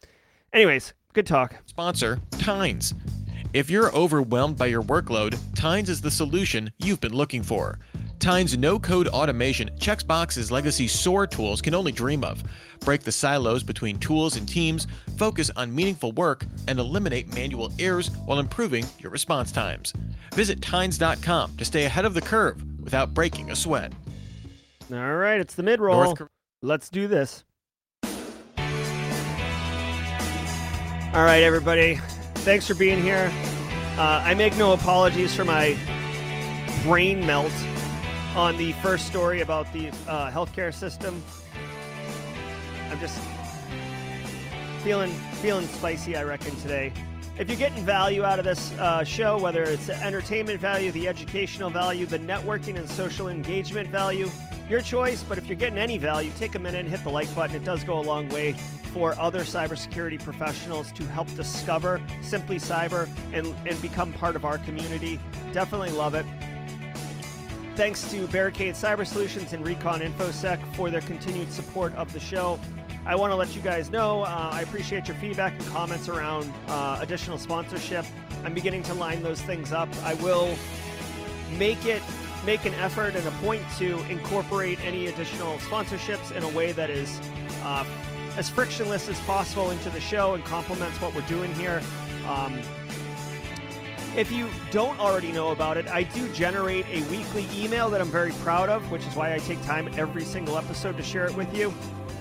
[0.52, 1.54] anyways, good talk.
[1.66, 2.94] Sponsor Tines.
[3.54, 7.78] If you're overwhelmed by your workload, Tines is the solution you've been looking for.
[8.18, 12.42] Tines no code automation checks boxes legacy SOAR tools can only dream of.
[12.80, 18.10] Break the silos between tools and teams, focus on meaningful work, and eliminate manual errors
[18.26, 19.94] while improving your response times.
[20.34, 23.94] Visit Tines.com to stay ahead of the curve without breaking a sweat.
[24.92, 26.18] All right, it's the mid roll.
[26.60, 27.44] Let's do this.
[31.14, 31.98] All right, everybody.
[32.48, 33.30] Thanks for being here.
[33.98, 35.76] Uh, I make no apologies for my
[36.82, 37.52] brain melt
[38.34, 41.22] on the first story about the uh, healthcare system.
[42.90, 43.20] I'm just
[44.82, 45.10] feeling
[45.42, 46.90] feeling spicy, I reckon today.
[47.38, 51.06] If you're getting value out of this uh, show, whether it's the entertainment value, the
[51.06, 54.30] educational value, the networking and social engagement value,
[54.70, 55.22] your choice.
[55.22, 57.56] But if you're getting any value, take a minute and hit the like button.
[57.56, 58.52] It does go a long way
[58.92, 64.58] for other cybersecurity professionals to help discover Simply Cyber and, and become part of our
[64.58, 65.20] community.
[65.52, 66.26] Definitely love it.
[67.76, 72.58] Thanks to Barricade Cyber Solutions and Recon InfoSec for their continued support of the show.
[73.06, 76.52] I want to let you guys know uh, I appreciate your feedback and comments around
[76.66, 78.04] uh, additional sponsorship.
[78.44, 79.88] I'm beginning to line those things up.
[80.02, 80.56] I will
[81.56, 82.02] make it
[82.44, 86.90] make an effort and a point to incorporate any additional sponsorships in a way that
[86.90, 87.20] is
[87.62, 87.84] uh,
[88.36, 91.82] as frictionless as possible into the show and complements what we're doing here.
[92.26, 92.60] Um,
[94.16, 98.10] if you don't already know about it, I do generate a weekly email that I'm
[98.10, 101.36] very proud of, which is why I take time every single episode to share it
[101.36, 101.72] with you.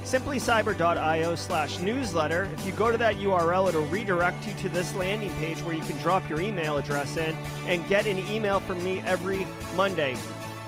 [0.08, 2.48] Simplycyber.io slash newsletter.
[2.54, 5.82] If you go to that URL, it'll redirect you to this landing page where you
[5.82, 10.16] can drop your email address in and get an email from me every Monday.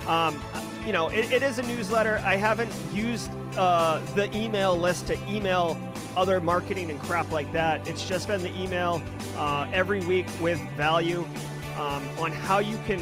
[0.08, 0.38] Um,
[0.86, 2.22] you know, it, it is a newsletter.
[2.26, 5.80] I haven't used uh, the email list to email
[6.18, 7.88] other marketing and crap like that.
[7.88, 9.02] It's just been the email
[9.38, 11.26] uh, every week with value
[11.78, 13.00] um, on how you can.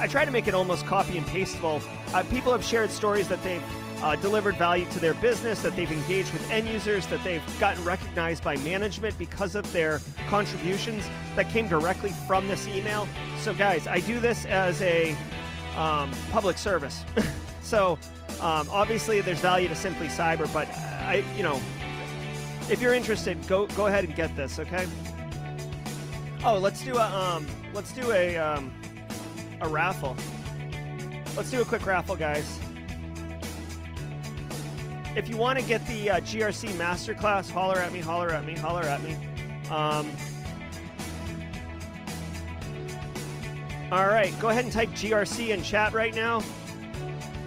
[0.00, 1.80] I try to make it almost copy and pastable.
[2.12, 3.62] Uh, people have shared stories that they've
[4.02, 7.84] uh, delivered value to their business, that they've engaged with end users, that they've gotten
[7.84, 13.08] recognized by management because of their contributions that came directly from this email.
[13.38, 15.16] So, guys, I do this as a
[15.76, 17.04] um, public service.
[17.62, 17.98] so,
[18.40, 21.60] um, obviously, there's value to Simply Cyber, but I, you know,
[22.70, 24.58] if you're interested, go go ahead and get this.
[24.58, 24.86] Okay.
[26.44, 28.72] Oh, let's do a um, let's do a um,
[29.60, 30.16] a raffle.
[31.36, 32.58] Let's do a quick raffle, guys.
[35.16, 38.54] If you want to get the uh, GRC Masterclass, holler at me, holler at me,
[38.54, 39.16] holler at me.
[39.70, 40.10] Um,
[43.90, 46.42] all right, go ahead and type GRC in chat right now.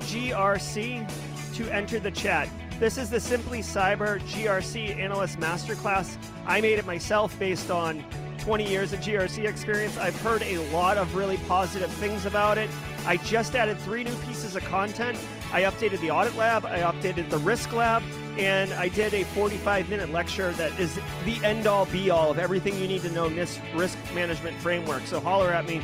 [0.01, 1.09] GRC
[1.55, 2.49] to enter the chat.
[2.79, 6.17] This is the Simply Cyber GRC Analyst Masterclass.
[6.47, 8.03] I made it myself based on
[8.39, 9.97] 20 years of GRC experience.
[9.97, 12.71] I've heard a lot of really positive things about it.
[13.05, 15.19] I just added three new pieces of content.
[15.51, 18.01] I updated the audit lab, I updated the risk lab,
[18.37, 22.39] and I did a 45 minute lecture that is the end all be all of
[22.39, 25.05] everything you need to know in this risk management framework.
[25.05, 25.81] So holler at me.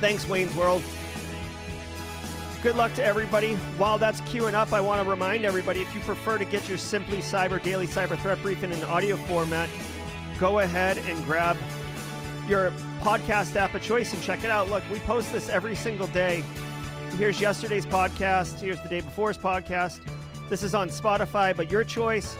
[0.00, 0.82] Thanks, Wayne's World.
[2.62, 3.54] Good luck to everybody.
[3.76, 6.78] While that's queuing up, I want to remind everybody if you prefer to get your
[6.78, 9.68] Simply Cyber Daily Cyber Threat Brief in an audio format,
[10.38, 11.56] go ahead and grab
[12.48, 14.70] your podcast app of choice and check it out.
[14.70, 16.42] Look, we post this every single day.
[17.16, 18.60] Here's yesterday's podcast.
[18.60, 20.00] Here's the day before's podcast.
[20.50, 22.36] This is on Spotify, but your choice.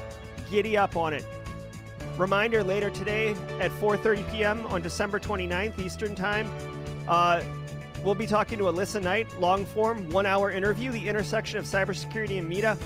[0.51, 1.25] Giddy up on it.
[2.19, 4.67] Reminder later today at 4:30 p.m.
[4.67, 6.51] on December 29th Eastern Time.
[7.09, 7.43] Uh,
[8.05, 12.39] we'll be talking to Alyssa Knight, long form, one hour interview, the intersection of cybersecurity
[12.39, 12.77] and media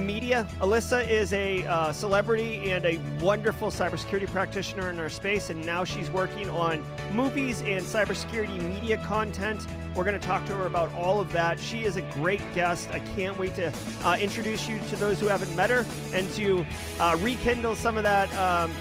[0.00, 0.46] media.
[0.60, 5.84] Alyssa is a uh, celebrity and a wonderful cybersecurity practitioner in our space, and now
[5.84, 9.66] she's working on movies and cybersecurity media content.
[9.94, 11.58] We're going to talk to her about all of that.
[11.58, 12.90] She is a great guest.
[12.90, 13.72] I can't wait to
[14.04, 16.66] uh, introduce you to those who haven't met her and to
[17.00, 18.32] uh, rekindle some of that.
[18.34, 18.72] Um,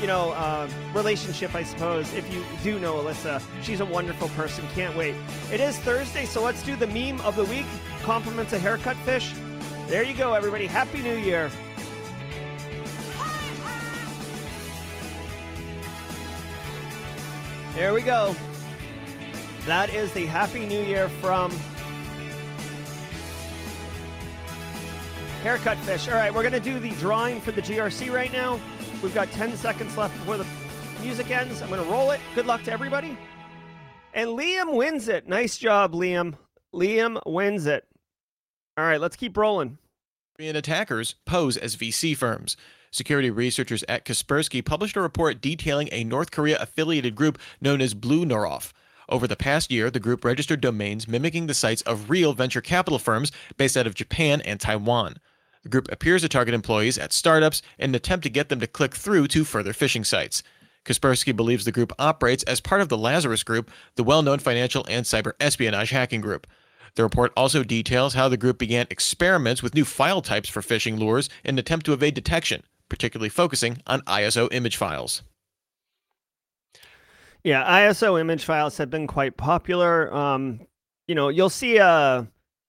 [0.00, 3.40] you know, uh, relationship, I suppose, if you do know Alyssa.
[3.62, 4.66] She's a wonderful person.
[4.74, 5.14] Can't wait.
[5.52, 7.66] It is Thursday, so let's do the meme of the week.
[8.02, 9.32] Compliments a haircut fish.
[9.86, 10.66] There you go, everybody.
[10.66, 11.50] Happy New Year.
[17.74, 18.34] There we go.
[19.66, 21.52] That is the Happy New Year from
[25.42, 26.08] Haircut Fish.
[26.08, 28.58] All right, we're going to do the drawing for the GRC right now.
[29.02, 30.46] We've got 10 seconds left before the
[31.02, 31.60] music ends.
[31.60, 32.20] I'm going to roll it.
[32.34, 33.18] Good luck to everybody.
[34.14, 35.28] And Liam wins it.
[35.28, 36.36] Nice job, Liam.
[36.72, 37.84] Liam wins it.
[38.76, 39.78] All right, let's keep rolling.
[40.36, 42.56] Korean attackers pose as VC firms.
[42.90, 47.94] Security researchers at Kaspersky published a report detailing a North Korea affiliated group known as
[47.94, 48.72] BlueNoroff.
[49.08, 52.98] Over the past year, the group registered domains mimicking the sites of real venture capital
[52.98, 55.18] firms based out of Japan and Taiwan.
[55.62, 58.66] The group appears to target employees at startups in an attempt to get them to
[58.66, 60.42] click through to further phishing sites.
[60.84, 64.84] Kaspersky believes the group operates as part of the Lazarus Group, the well known financial
[64.88, 66.46] and cyber espionage hacking group.
[66.96, 70.98] The report also details how the group began experiments with new file types for phishing
[70.98, 75.22] lures in an attempt to evade detection, particularly focusing on ISO image files.
[77.42, 80.12] Yeah, ISO image files have been quite popular.
[80.14, 80.60] Um,
[81.08, 82.26] you know, you'll see a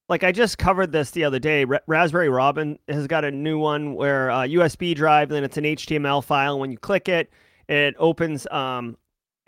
[0.09, 1.65] like I just covered this the other day.
[1.65, 5.63] R- Raspberry Robin has got a new one where uh, USB drive, then it's an
[5.63, 6.59] HTML file.
[6.59, 7.31] When you click it,
[7.69, 8.47] it opens.
[8.47, 8.97] Um,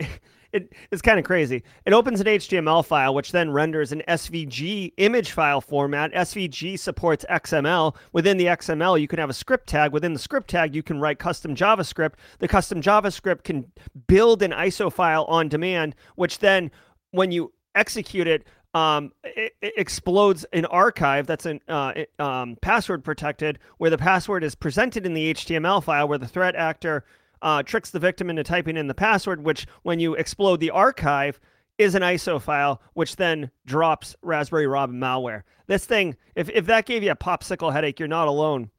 [0.52, 1.62] it, it's kind of crazy.
[1.84, 6.12] It opens an HTML file, which then renders an SVG image file format.
[6.12, 7.94] SVG supports XML.
[8.12, 9.92] Within the XML, you can have a script tag.
[9.92, 12.14] Within the script tag, you can write custom JavaScript.
[12.38, 13.70] The custom JavaScript can
[14.06, 16.70] build an ISO file on demand, which then,
[17.10, 18.44] when you execute it,
[18.74, 24.44] um, it, it, explodes an archive that's an uh, um, password protected, where the password
[24.44, 27.04] is presented in the HTML file, where the threat actor
[27.42, 31.40] uh, tricks the victim into typing in the password, which when you explode the archive
[31.78, 35.42] is an ISO file, which then drops Raspberry Robin malware.
[35.66, 38.70] This thing, if, if that gave you a popsicle headache, you're not alone.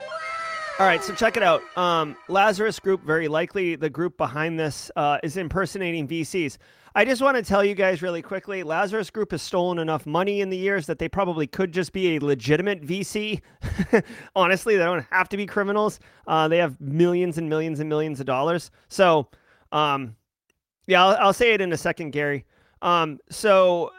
[0.00, 1.62] All right, so check it out.
[1.78, 6.58] Um, Lazarus Group, very likely the group behind this, uh, is impersonating VCs.
[6.96, 10.40] I just want to tell you guys really quickly Lazarus Group has stolen enough money
[10.40, 13.40] in the years that they probably could just be a legitimate VC.
[14.36, 15.98] Honestly, they don't have to be criminals.
[16.28, 18.70] Uh, they have millions and millions and millions of dollars.
[18.88, 19.26] So,
[19.72, 20.14] um,
[20.86, 22.44] yeah, I'll, I'll, say it in a second, Gary.
[22.80, 23.90] Um, so,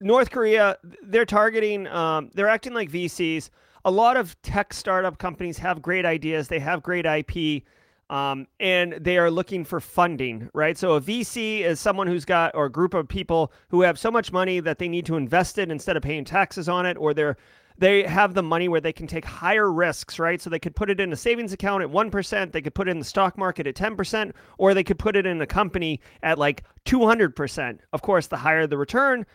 [0.00, 3.50] North Korea, they're targeting, um, they're acting like VCs.
[3.84, 7.62] A lot of tech startup companies have great ideas, they have great IP.
[8.10, 10.76] Um, and they are looking for funding, right?
[10.76, 14.10] So a VC is someone who's got, or a group of people who have so
[14.10, 17.14] much money that they need to invest it instead of paying taxes on it, or
[17.14, 17.36] they're
[17.76, 20.40] they have the money where they can take higher risks, right?
[20.40, 22.92] So they could put it in a savings account at 1%, they could put it
[22.92, 26.38] in the stock market at 10%, or they could put it in a company at
[26.38, 27.78] like 200%.
[27.92, 29.26] Of course, the higher the return,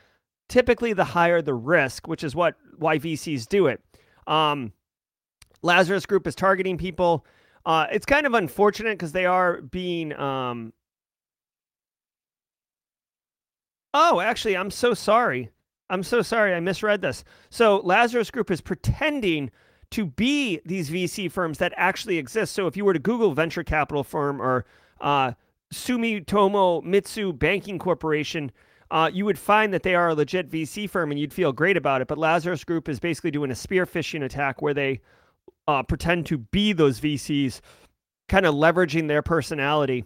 [0.47, 3.81] typically the higher the risk, which is what why VCs do it.
[4.25, 4.71] Um,
[5.61, 7.25] Lazarus Group is targeting people
[7.69, 10.11] uh, it's kind of unfortunate because they are being.
[10.19, 10.73] Um...
[13.93, 15.51] Oh, actually, I'm so sorry.
[15.87, 16.55] I'm so sorry.
[16.55, 17.23] I misread this.
[17.51, 19.51] So Lazarus Group is pretending
[19.91, 22.55] to be these VC firms that actually exist.
[22.55, 24.65] So if you were to Google venture capital firm or
[24.99, 25.33] uh,
[25.71, 28.51] Sumitomo Mitsui Banking Corporation,
[28.89, 31.77] uh, you would find that they are a legit VC firm and you'd feel great
[31.77, 32.07] about it.
[32.07, 35.01] But Lazarus Group is basically doing a spear phishing attack where they
[35.69, 37.61] uh, pretend to be those VCs,
[38.27, 40.03] kind of leveraging their personality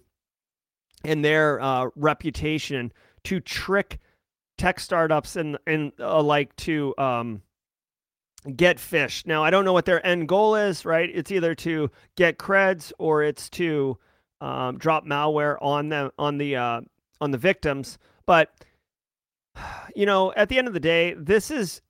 [1.05, 2.91] and their uh, reputation
[3.23, 3.99] to trick
[4.57, 7.41] tech startups and and uh, like to um,
[8.55, 9.25] get fish.
[9.25, 10.83] Now I don't know what their end goal is.
[10.83, 11.09] Right?
[11.13, 13.97] It's either to get creds or it's to
[14.41, 16.81] um, drop malware on them on the uh,
[17.21, 17.97] on the victims.
[18.25, 18.51] But
[19.95, 21.81] you know, at the end of the day, this is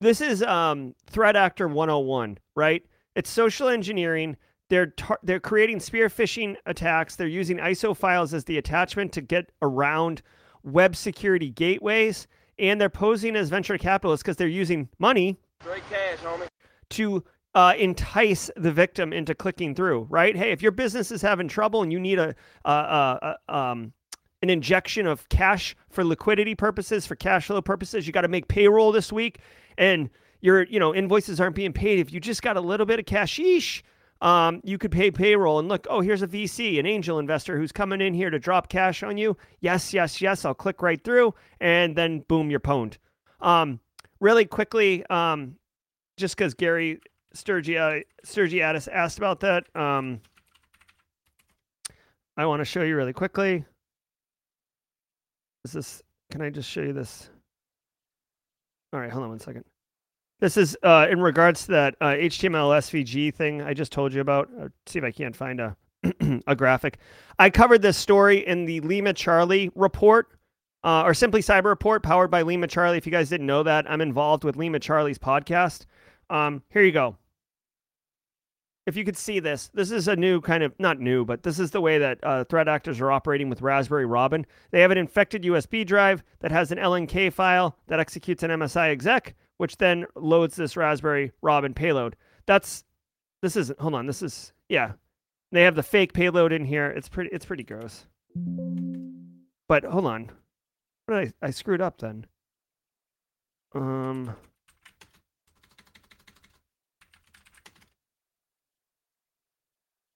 [0.00, 2.84] this is um, threat actor 101, right?
[3.16, 4.36] It's social engineering.
[4.68, 7.16] They're tar- they're creating spear phishing attacks.
[7.16, 10.22] They're using ISO files as the attachment to get around
[10.62, 12.26] web security gateways,
[12.58, 16.48] and they're posing as venture capitalists because they're using money, cash, homie,
[16.90, 17.24] to
[17.54, 20.06] uh, entice the victim into clicking through.
[20.10, 20.36] Right?
[20.36, 22.34] Hey, if your business is having trouble and you need a,
[22.64, 23.92] a, a, a um,
[24.42, 28.48] an injection of cash for liquidity purposes, for cash flow purposes, you got to make
[28.48, 29.40] payroll this week
[29.76, 30.10] and
[30.40, 31.98] your you know invoices aren't being paid.
[31.98, 33.82] If you just got a little bit of cashish
[34.20, 35.58] um, you could pay payroll.
[35.58, 38.68] And look oh here's a vc an angel investor who's coming in here to drop
[38.68, 39.36] cash on you.
[39.60, 42.96] Yes yes yes i'll click right through and then boom you're pwned.
[43.40, 43.80] Um,
[44.20, 45.56] really quickly um,
[46.16, 47.00] just because gary
[47.34, 50.20] Sturgia, sturgiadis asked about that um,
[52.36, 53.64] i want to show you really quickly
[55.64, 57.30] is this can i just show you this
[58.92, 59.64] all right, hold on one second.
[60.40, 64.20] This is uh, in regards to that uh, HTML SVG thing I just told you
[64.20, 64.48] about.
[64.58, 65.76] Uh, see if I can't find a
[66.46, 66.98] a graphic.
[67.38, 70.28] I covered this story in the Lima Charlie report,
[70.84, 72.96] uh, or simply Cyber report, powered by Lima Charlie.
[72.96, 75.84] If you guys didn't know that, I'm involved with Lima Charlie's podcast.
[76.30, 77.16] Um, here you go
[78.88, 81.58] if you could see this, this is a new kind of not new, but this
[81.58, 84.46] is the way that uh, threat actors are operating with Raspberry Robin.
[84.70, 88.88] They have an infected USB drive that has an LNK file that executes an MSI
[88.88, 92.16] exec, which then loads this Raspberry Robin payload.
[92.46, 92.84] That's
[93.42, 93.78] this isn't.
[93.78, 94.92] Hold on, this is yeah.
[95.52, 96.86] They have the fake payload in here.
[96.86, 97.28] It's pretty.
[97.30, 98.06] It's pretty gross.
[99.68, 100.30] But hold on,
[101.04, 101.48] what did I?
[101.48, 102.24] I screwed up then.
[103.74, 104.34] Um.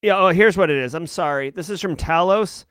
[0.03, 0.95] Yeah, oh, here's what it is.
[0.95, 1.51] I'm sorry.
[1.51, 2.65] This is from Talos.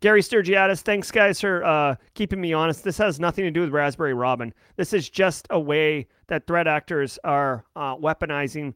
[0.00, 2.82] Gary Sturgiadis, thanks guys for uh, keeping me honest.
[2.82, 4.52] This has nothing to do with Raspberry Robin.
[4.76, 8.74] This is just a way that threat actors are uh, weaponizing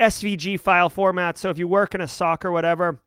[0.00, 1.36] SVG file format.
[1.38, 2.98] So if you work in a SOC or whatever,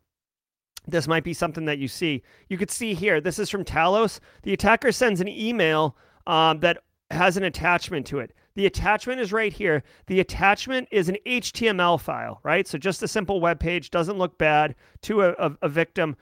[0.88, 2.22] this might be something that you see.
[2.48, 3.20] You could see here.
[3.20, 4.20] This is from Talos.
[4.44, 6.78] The attacker sends an email um, that
[7.12, 8.34] has an attachment to it.
[8.58, 9.84] The attachment is right here.
[10.08, 12.68] The attachment is an HTML file, right?
[12.68, 16.16] So just a simple web page doesn't look bad to a, a, a victim.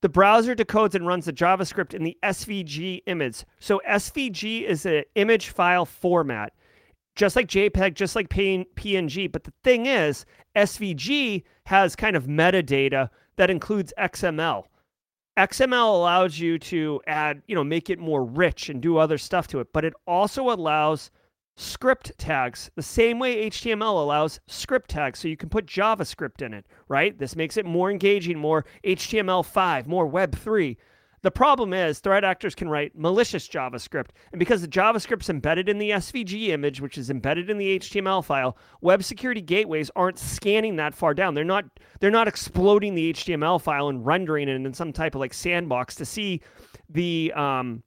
[0.00, 3.44] The browser decodes and runs the JavaScript in the SVG image.
[3.58, 6.52] So SVG is an image file format,
[7.16, 9.32] just like JPEG, just like PNG.
[9.32, 14.62] But the thing is, SVG has kind of metadata that includes XML.
[15.36, 19.48] XML allows you to add, you know, make it more rich and do other stuff
[19.48, 21.10] to it, but it also allows
[21.60, 26.54] script tags the same way HTML allows script tags so you can put JavaScript in
[26.54, 27.18] it, right?
[27.18, 30.76] This makes it more engaging, more HTML5, more Web3.
[31.22, 34.08] The problem is threat actors can write malicious JavaScript.
[34.32, 38.24] And because the JavaScript's embedded in the SVG image, which is embedded in the HTML
[38.24, 41.34] file, web security gateways aren't scanning that far down.
[41.34, 41.66] They're not
[42.00, 45.94] they're not exploding the HTML file and rendering it in some type of like sandbox
[45.96, 46.40] to see
[46.88, 47.82] the um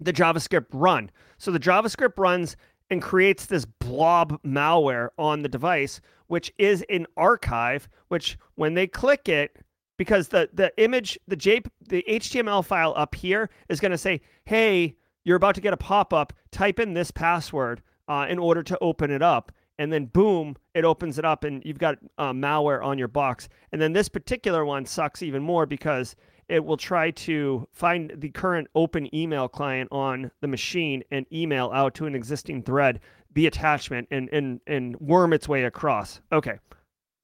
[0.00, 1.10] the JavaScript run.
[1.38, 2.56] So the JavaScript runs
[2.90, 8.86] and creates this blob malware on the device, which is an archive, which when they
[8.86, 9.58] click it,
[9.96, 14.20] because the the image, the J the HTML file up here is going to say,
[14.44, 18.78] hey, you're about to get a pop-up, type in this password uh, in order to
[18.80, 19.52] open it up.
[19.78, 23.48] And then boom, it opens it up and you've got uh, malware on your box.
[23.72, 26.16] And then this particular one sucks even more because
[26.50, 31.70] it will try to find the current open email client on the machine and email
[31.72, 33.00] out to an existing thread
[33.32, 36.20] the attachment and and and worm its way across.
[36.32, 36.58] Okay.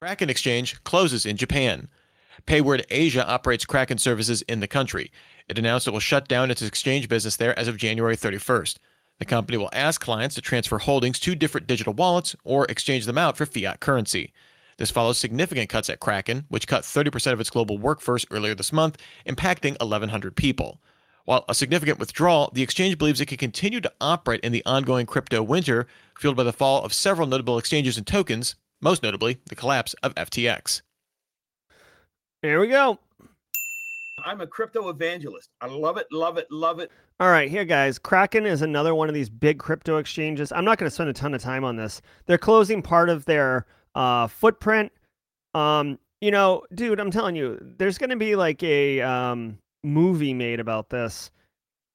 [0.00, 1.88] Kraken Exchange closes in Japan.
[2.44, 5.10] Payward Asia operates Kraken services in the country.
[5.48, 8.76] It announced it will shut down its exchange business there as of January 31st.
[9.18, 13.16] The company will ask clients to transfer holdings to different digital wallets or exchange them
[13.16, 14.32] out for fiat currency.
[14.78, 18.72] This follows significant cuts at Kraken, which cut 30% of its global workforce earlier this
[18.72, 20.80] month, impacting 1,100 people.
[21.24, 25.06] While a significant withdrawal, the exchange believes it can continue to operate in the ongoing
[25.06, 25.86] crypto winter,
[26.18, 30.14] fueled by the fall of several notable exchanges and tokens, most notably the collapse of
[30.14, 30.82] FTX.
[32.42, 32.98] Here we go.
[34.24, 35.50] I'm a crypto evangelist.
[35.60, 36.90] I love it, love it, love it.
[37.18, 37.98] All right, here, guys.
[37.98, 40.52] Kraken is another one of these big crypto exchanges.
[40.52, 42.02] I'm not going to spend a ton of time on this.
[42.26, 43.66] They're closing part of their
[43.96, 44.92] uh, footprint.
[45.54, 50.34] Um, you know, dude, I'm telling you, there's going to be like a um, movie
[50.34, 51.30] made about this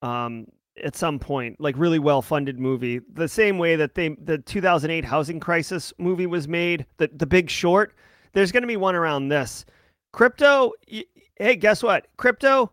[0.02, 0.46] um,
[0.82, 3.00] at some point, like really well funded movie.
[3.14, 7.48] The same way that they the 2008 housing crisis movie was made, the the Big
[7.48, 7.94] Short.
[8.32, 9.64] There's going to be one around this.
[10.12, 10.72] Crypto.
[10.90, 11.04] Y-
[11.36, 12.06] hey, guess what?
[12.16, 12.72] Crypto.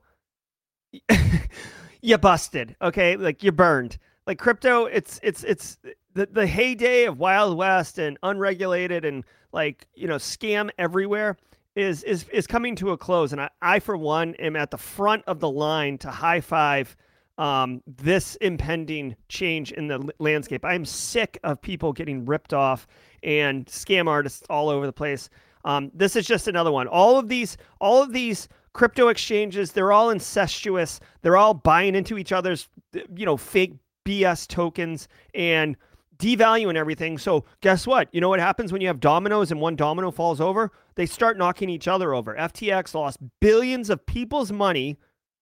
[2.01, 2.75] you busted.
[2.81, 3.97] Okay, like you burned.
[4.25, 5.77] Like crypto, it's it's it's
[6.19, 11.37] the the heyday of Wild West and unregulated and like you know scam everywhere
[11.77, 13.31] is is is coming to a close.
[13.31, 16.95] And I, I for one am at the front of the line to high five
[17.37, 20.65] um, this impending change in the landscape.
[20.65, 22.85] I'm sick of people getting ripped off
[23.23, 25.29] and scam artists all over the place.
[25.63, 26.87] Um, this is just another one.
[26.87, 30.99] All of these, all of these crypto exchanges, they're all incestuous.
[31.21, 35.77] They're all buying into each other's, you know, fake BS tokens and
[36.19, 37.17] devaluing everything.
[37.17, 38.09] So guess what?
[38.11, 40.71] You know what happens when you have dominoes and one domino falls over?
[40.95, 42.35] They start knocking each other over.
[42.35, 44.97] FTX lost billions of people's money,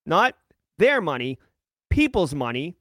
[0.05, 0.36] not
[0.78, 1.39] their money,
[1.89, 2.75] people's money.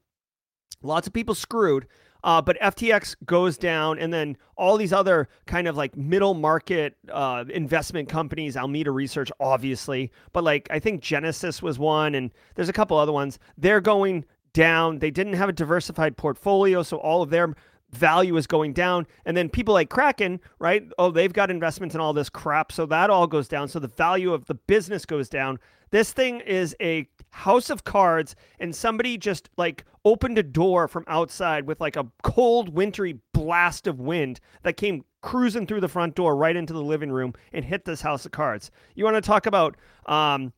[0.81, 1.87] Lots of people screwed.
[2.23, 6.97] Uh, but FTX goes down, and then all these other kind of like middle market
[7.11, 12.69] uh, investment companies, Alameda Research, obviously, but like I think Genesis was one, and there's
[12.69, 13.39] a couple other ones.
[13.57, 14.99] They're going down.
[14.99, 17.53] They didn't have a diversified portfolio, so all of their
[17.91, 19.07] value is going down.
[19.25, 20.83] And then people like Kraken, right?
[20.97, 22.71] Oh, they've got investments in all this crap.
[22.71, 23.67] So that all goes down.
[23.67, 25.59] So the value of the business goes down.
[25.89, 31.05] This thing is a house of cards, and somebody just like opened a door from
[31.07, 36.15] outside with like a cold, wintry blast of wind that came cruising through the front
[36.15, 38.71] door right into the living room and hit this house of cards.
[38.95, 40.53] You want to talk about um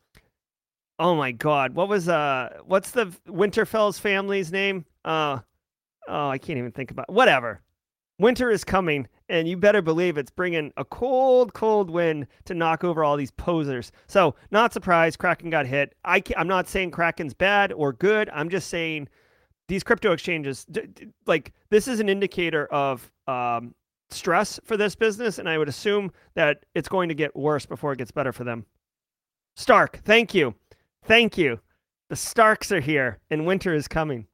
[0.97, 4.85] oh my god, what was uh what's the Winterfell's family's name?
[5.05, 5.39] Uh
[6.09, 7.61] oh, I can't even think about whatever.
[8.19, 12.83] Winter is coming, and you better believe it's bringing a cold, cold wind to knock
[12.83, 13.93] over all these posers.
[14.07, 15.95] So, not surprised, Kraken got hit.
[16.03, 18.29] I am not saying Kraken's bad or good.
[18.33, 19.07] I'm just saying
[19.69, 23.73] these crypto exchanges, d- d- like this, is an indicator of um,
[24.09, 27.93] stress for this business, and I would assume that it's going to get worse before
[27.93, 28.65] it gets better for them.
[29.55, 30.55] Stark, thank you,
[31.05, 31.61] thank you.
[32.09, 34.25] The Starks are here, and winter is coming.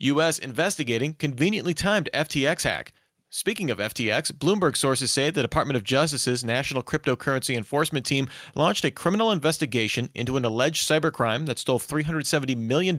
[0.00, 0.38] U.S.
[0.38, 2.92] investigating conveniently timed FTX hack.
[3.28, 8.84] Speaking of FTX, Bloomberg sources say the Department of Justice's National Cryptocurrency Enforcement Team launched
[8.84, 12.98] a criminal investigation into an alleged cybercrime that stole $370 million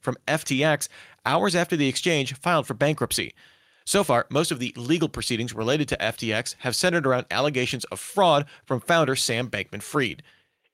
[0.00, 0.88] from FTX
[1.24, 3.32] hours after the exchange filed for bankruptcy.
[3.86, 8.00] So far, most of the legal proceedings related to FTX have centered around allegations of
[8.00, 10.22] fraud from founder Sam Bankman Fried.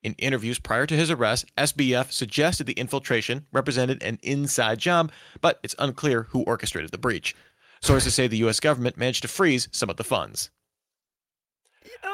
[0.03, 5.59] In interviews prior to his arrest, SBF suggested the infiltration represented an inside job, but
[5.63, 7.35] it's unclear who orchestrated the breach.
[7.81, 8.59] Sources say the U.S.
[8.59, 10.49] government managed to freeze some of the funds.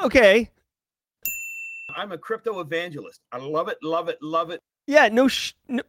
[0.03, 0.49] Okay.
[1.95, 3.19] I'm a crypto evangelist.
[3.31, 4.59] I love it, love it, love it.
[4.87, 5.83] Yeah, no, sh- no,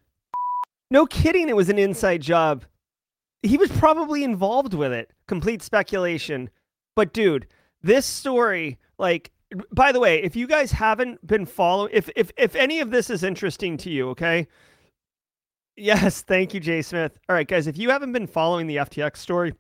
[0.91, 1.49] no kidding.
[1.49, 2.65] It was an inside job.
[3.43, 5.11] He was probably involved with it.
[5.27, 6.51] Complete speculation.
[6.97, 7.47] But dude,
[7.83, 9.31] this story, like,
[9.73, 13.11] by the way, if you guys haven't been following, if if if any of this
[13.11, 14.47] is interesting to you, okay.
[15.77, 17.19] Yes, thank you, Jay Smith.
[17.29, 19.55] All right, guys, if you haven't been following the FTX story,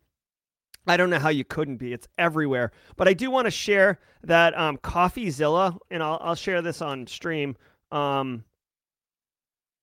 [0.87, 1.93] I don't know how you couldn't be.
[1.93, 2.73] It's everywhere.
[2.97, 7.07] But I do want to share that um, CoffeeZilla, and I'll, I'll share this on
[7.07, 7.57] stream.
[7.91, 8.45] Um,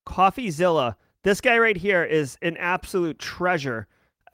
[0.07, 3.87] CoffeeZilla, this guy right here is an absolute treasure.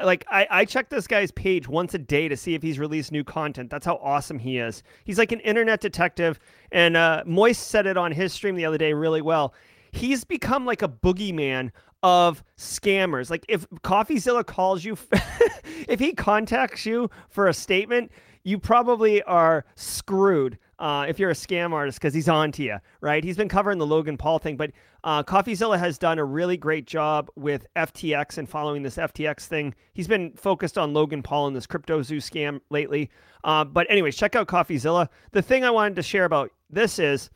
[0.03, 3.11] Like I, I check this guy's page once a day to see if he's released
[3.11, 3.69] new content.
[3.69, 4.83] That's how awesome he is.
[5.05, 6.39] He's like an internet detective,
[6.71, 9.53] and uh, Moist said it on his stream the other day really well.
[9.91, 11.71] He's become like a boogeyman
[12.03, 13.29] of scammers.
[13.29, 14.97] Like if CoffeeZilla calls you,
[15.87, 18.11] if he contacts you for a statement,
[18.43, 22.78] you probably are screwed uh, if you're a scam artist because he's on to you,
[23.01, 23.23] right?
[23.23, 24.71] He's been covering the Logan Paul thing, but
[25.03, 29.73] uh, CoffeeZilla has done a really great job with FTX and following this FTX thing.
[29.93, 33.09] He's been focused on Logan Paul and this crypto zoo scam lately.
[33.43, 35.07] Uh, but anyways, check out CoffeeZilla.
[35.32, 37.30] The thing I wanted to share about this is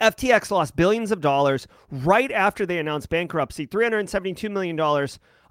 [0.00, 3.66] FTX lost billions of dollars right after they announced bankruptcy.
[3.66, 4.78] $372 million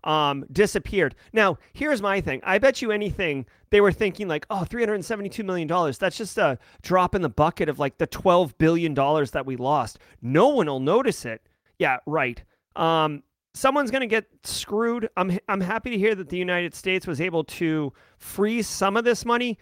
[0.06, 1.16] um, disappeared.
[1.34, 2.42] Now, here's my thing.
[2.44, 5.68] I bet you anything they were thinking like, oh, $372 million.
[6.00, 10.00] That's just a drop in the bucket of like the $12 billion that we lost.
[10.22, 11.42] No one will notice it.
[11.80, 12.42] Yeah, right.
[12.76, 15.10] Um, someone's going to get screwed.
[15.18, 19.04] I'm, I'm happy to hear that the United States was able to freeze some of
[19.04, 19.58] this money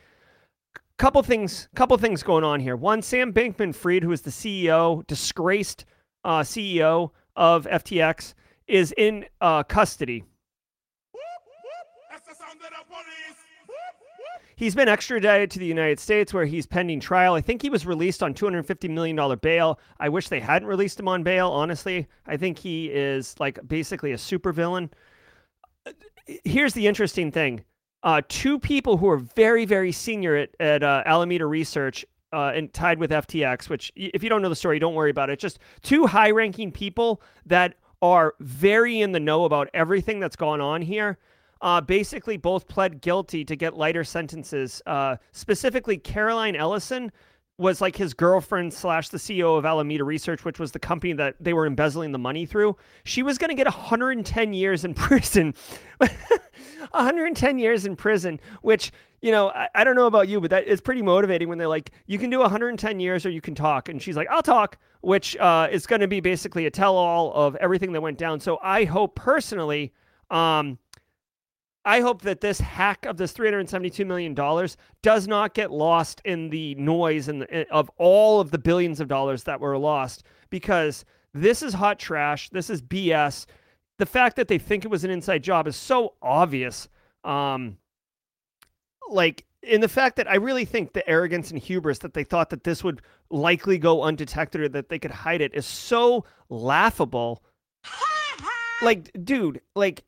[0.99, 5.05] couple things couple things going on here one sam bankman fried who is the ceo
[5.07, 5.85] disgraced
[6.23, 8.35] uh, ceo of ftx
[8.67, 10.23] is in uh, custody
[14.55, 17.33] He's been extradited to the United States where he's pending trial.
[17.33, 19.79] I think he was released on $250 million bail.
[19.99, 22.07] I wish they hadn't released him on bail, honestly.
[22.27, 24.89] I think he is like basically a supervillain.
[26.43, 27.63] Here's the interesting thing
[28.03, 32.73] uh, two people who are very, very senior at, at uh, Alameda Research uh, and
[32.73, 35.39] tied with FTX, which, if you don't know the story, don't worry about it.
[35.39, 40.59] Just two high ranking people that are very in the know about everything that's gone
[40.59, 41.17] on here.
[41.63, 44.81] Uh, basically, both pled guilty to get lighter sentences.
[44.85, 47.09] Uh, specifically, Caroline Ellison
[47.57, 51.35] was like his girlfriend slash the CEO of Alameda Research, which was the company that
[51.39, 52.75] they were embezzling the money through.
[53.05, 55.53] She was going to get 110 years in prison.
[56.91, 58.91] 110 years in prison, which,
[59.21, 61.67] you know, I, I don't know about you, but that is pretty motivating when they're
[61.69, 63.87] like, you can do 110 years or you can talk.
[63.87, 67.33] And she's like, I'll talk, which uh, is going to be basically a tell all
[67.33, 68.41] of everything that went down.
[68.41, 69.93] So I hope personally,
[70.29, 70.77] um,
[71.85, 74.33] I hope that this hack of this $372 million
[75.01, 79.09] does not get lost in the noise and eh, of all of the billions of
[79.09, 81.03] dollars that were lost because
[81.33, 82.49] this is hot trash.
[82.49, 83.45] This is BS
[83.97, 86.87] the fact that they think it was an inside job is so obvious.
[87.23, 87.77] Um,
[89.09, 92.49] like in the fact that I really think the arrogance and hubris that they thought
[92.49, 97.43] that this would likely go undetected or that they could hide it is so laughable.
[98.81, 100.03] like, dude, like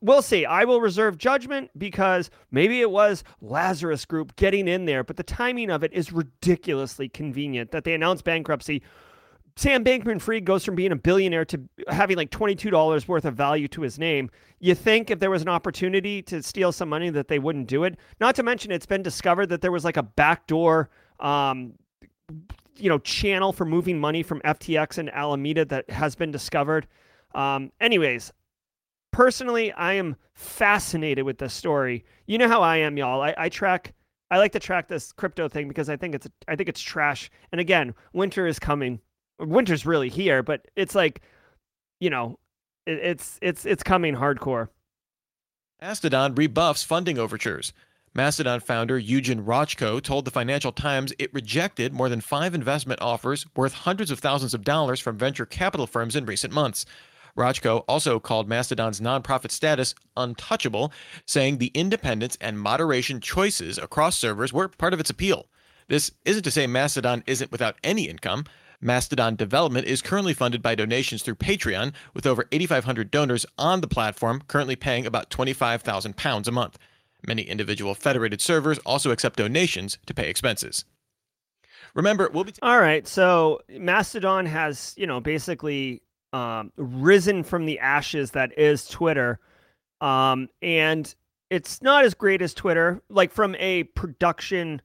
[0.00, 0.44] we'll see.
[0.44, 5.22] I will reserve judgment because maybe it was Lazarus Group getting in there, but the
[5.22, 8.82] timing of it is ridiculously convenient that they announced bankruptcy
[9.56, 13.68] Sam Bankman Fried goes from being a billionaire to having like $22 worth of value
[13.68, 14.30] to his name.
[14.60, 17.84] You think if there was an opportunity to steal some money that they wouldn't do
[17.84, 17.98] it?
[18.20, 20.88] Not to mention, it's been discovered that there was like a backdoor,
[21.20, 21.74] um,
[22.76, 26.86] you know, channel for moving money from FTX and Alameda that has been discovered.
[27.34, 28.32] Um, anyways,
[29.12, 32.04] personally, I am fascinated with this story.
[32.26, 33.22] You know how I am, y'all.
[33.22, 33.94] I, I track.
[34.30, 37.30] I like to track this crypto thing because I think it's I think it's trash.
[37.52, 39.00] And again, winter is coming
[39.38, 41.22] winter's really here, but it's like,
[42.00, 42.38] you know,
[42.86, 44.68] it, it's it's it's coming hardcore.
[45.80, 47.72] Mastodon rebuffs funding overtures.
[48.14, 53.46] Mastodon founder Eugen Rochko told the Financial Times it rejected more than five investment offers
[53.56, 56.84] worth hundreds of thousands of dollars from venture capital firms in recent months.
[57.36, 60.92] Rochko also called Mastodon's nonprofit status untouchable,
[61.26, 65.46] saying the independence and moderation choices across servers were part of its appeal.
[65.88, 68.44] This isn't to say Mastodon isn't without any income.
[68.80, 73.88] Mastodon development is currently funded by donations through Patreon, with over 8,500 donors on the
[73.88, 76.78] platform currently paying about 25,000 pounds a month.
[77.26, 80.84] Many individual federated servers also accept donations to pay expenses.
[81.94, 82.52] Remember, we'll be.
[82.52, 86.02] T- All right, so Mastodon has, you know, basically
[86.32, 89.38] um, risen from the ashes that is Twitter,
[90.00, 91.14] um, and
[91.50, 94.80] it's not as great as Twitter, like from a production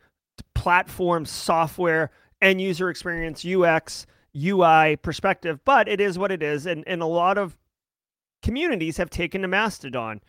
[0.54, 6.84] platform, software, end user experience, UX, UI perspective, but it is what it is, and
[6.88, 7.58] and a lot of
[8.44, 10.22] communities have taken to Mastodon.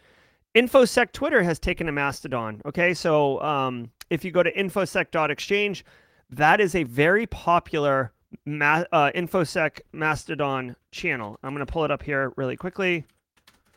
[0.54, 2.60] InfoSec Twitter has taken to Mastodon.
[2.66, 5.84] Okay, so um, if you go to infosec.exchange,
[6.30, 8.12] that is a very popular
[8.44, 11.38] ma- uh, infosec mastodon channel.
[11.42, 13.04] I'm going to pull it up here really quickly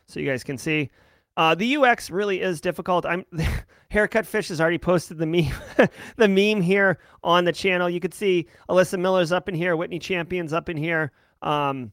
[0.07, 0.89] so you guys can see.
[1.37, 3.05] Uh, the ux really is difficult.
[3.05, 3.25] I'm
[3.89, 5.53] haircut fish has already posted the meme
[6.17, 7.89] the meme here on the channel.
[7.89, 11.91] You can see alyssa miller's up in here whitney champions up in here um,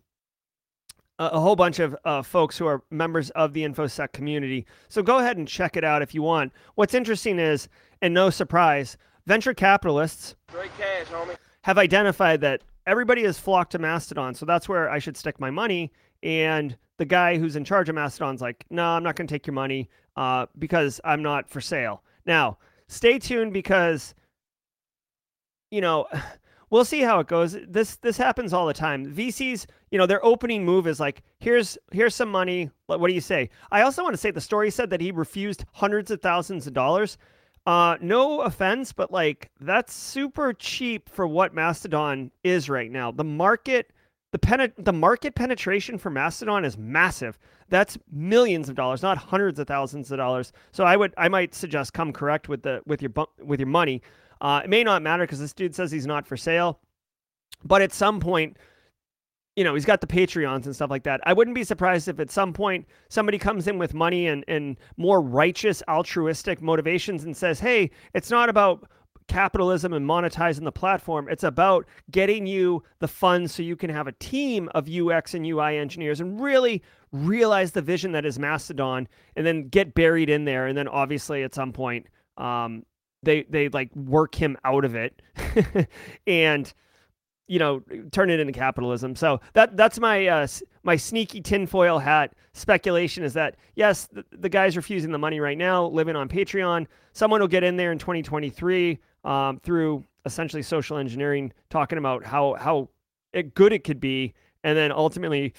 [1.20, 4.66] a, a whole bunch of uh, folks who are members of the infosec community.
[4.88, 6.52] So go ahead and check it out if you want.
[6.74, 7.68] What's interesting is
[8.02, 8.96] and no surprise
[9.26, 11.36] venture capitalists Straight cash, homie.
[11.64, 15.50] Have identified that everybody has flocked to Mastodon, so that's where I should stick my
[15.50, 15.92] money.
[16.22, 19.46] And the guy who's in charge of Mastodon's like, no, I'm not going to take
[19.46, 22.02] your money uh, because I'm not for sale.
[22.26, 24.14] Now, stay tuned because,
[25.70, 26.06] you know,
[26.70, 27.56] we'll see how it goes.
[27.68, 29.06] This this happens all the time.
[29.14, 32.70] VCs, you know, their opening move is like, here's here's some money.
[32.86, 33.50] What do you say?
[33.70, 36.72] I also want to say the story said that he refused hundreds of thousands of
[36.72, 37.16] dollars.
[37.69, 43.11] Uh, no offense, but like that's super cheap for what Mastodon is right now.
[43.11, 43.91] The market,
[44.33, 47.39] the pen, the market penetration for Mastodon is massive.
[47.69, 50.51] That's millions of dollars, not hundreds of thousands of dollars.
[50.73, 54.01] So I would, I might suggest come correct with the with your with your money.
[54.41, 56.81] Uh, it may not matter because this dude says he's not for sale,
[57.64, 58.57] but at some point,
[59.59, 61.20] you know, he's got the Patreons and stuff like that.
[61.24, 64.76] I wouldn't be surprised if at some point somebody comes in with money and, and
[64.96, 68.88] more righteous, altruistic motivations and says, hey, it's not about
[69.26, 71.28] capitalism and monetizing the platform.
[71.28, 75.44] It's about getting you the funds so you can have a team of UX and
[75.44, 76.80] UI engineers and really
[77.11, 80.68] realize the vision that is Mastodon and then get buried in there.
[80.68, 82.06] And then obviously at some point,
[82.36, 82.84] um,
[83.24, 85.20] they, they like work him out of it.
[86.28, 86.72] and,
[87.49, 87.82] you know,
[88.12, 89.16] turn it into capitalism.
[89.16, 90.46] So that that's my uh,
[90.82, 95.59] my sneaky tinfoil hat speculation is that yes, the, the guy's refusing the money right
[95.59, 96.86] now, living on Patreon.
[97.12, 102.55] Someone will get in there in 2023 um, through essentially social engineering, talking about how
[102.55, 102.88] how
[103.32, 105.55] it, good it could be, and then ultimately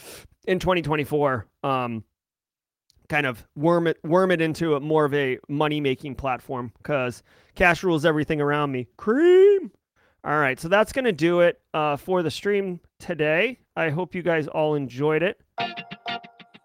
[0.47, 2.03] in 2024, um,
[3.09, 7.23] kind of worm it worm it into a more of a money making platform because
[7.55, 8.87] cash rules everything around me.
[8.97, 9.71] Cream.
[10.23, 13.57] All right, so that's going to do it uh, for the stream today.
[13.77, 15.39] I hope you guys all enjoyed it.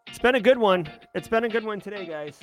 [0.08, 0.88] It's been a good one.
[1.14, 2.40] It's been a good one today, guys.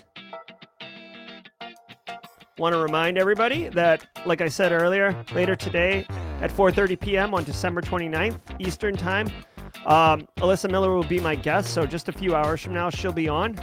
[2.57, 6.05] Want to remind everybody that, like I said earlier, later today
[6.41, 7.33] at 4:30 p.m.
[7.33, 9.27] on December 29th Eastern Time,
[9.85, 11.73] um, Alyssa Miller will be my guest.
[11.73, 13.59] So just a few hours from now, she'll be on.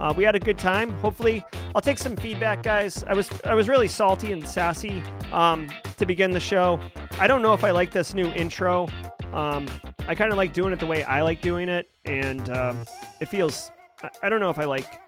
[0.00, 0.90] Uh, we had a good time.
[0.98, 3.04] Hopefully, I'll take some feedback, guys.
[3.06, 5.68] I was I was really salty and sassy um,
[5.98, 6.80] to begin the show.
[7.18, 8.88] I don't know if I like this new intro.
[9.32, 9.66] Um,
[10.06, 12.84] I kind of like doing it the way I like doing it, and um,
[13.20, 13.70] it feels.
[14.02, 15.00] I- I don't know if I like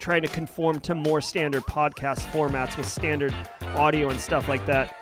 [0.00, 3.34] trying to conform to more standard podcast formats with standard
[3.74, 4.94] audio and stuff like that.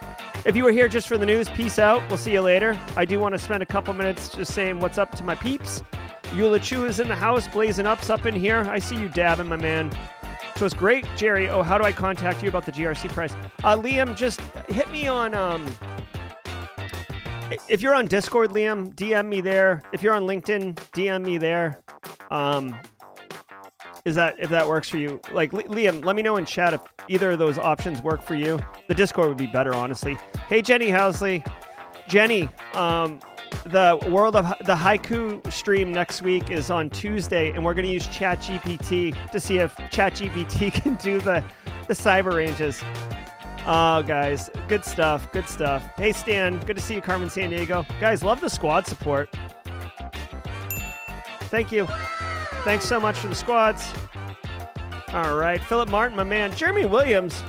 [0.45, 2.03] If you were here just for the news, peace out.
[2.09, 2.79] We'll see you later.
[2.97, 5.83] I do want to spend a couple minutes just saying what's up to my peeps.
[6.33, 8.61] Eula is in the house, blazing ups up in here.
[8.61, 9.93] I see you dabbing, my man.
[10.57, 11.51] So it's great, Jerry.
[11.51, 13.35] Oh, how do I contact you about the GRC price?
[13.63, 15.35] Uh, Liam, just hit me on.
[15.35, 15.67] Um,
[17.69, 19.83] if you're on Discord, Liam, DM me there.
[19.93, 21.83] If you're on LinkedIn, DM me there.
[22.31, 22.79] Um,
[24.07, 25.21] is that if that works for you?
[25.33, 28.59] Like Liam, let me know in chat if either of those options work for you.
[28.89, 30.17] The Discord would be better, honestly.
[30.49, 31.47] Hey, Jenny Housley,
[32.09, 32.49] Jenny.
[32.73, 33.21] Um,
[33.65, 37.93] the World of the Haiku stream next week is on Tuesday, and we're going to
[37.93, 41.45] use ChatGPT to see if ChatGPT can do the
[41.89, 42.83] the cyber ranges.
[43.67, 45.31] Oh, guys, good stuff.
[45.33, 45.83] Good stuff.
[45.97, 47.87] Hey, Stan, good to see you, Carmen Sandiego.
[48.01, 49.29] Guys, love the squad support.
[51.43, 51.87] Thank you.
[52.65, 53.93] Thanks so much for the squads.
[55.13, 56.55] All right, Philip Martin, my man.
[56.57, 57.41] Jeremy Williams.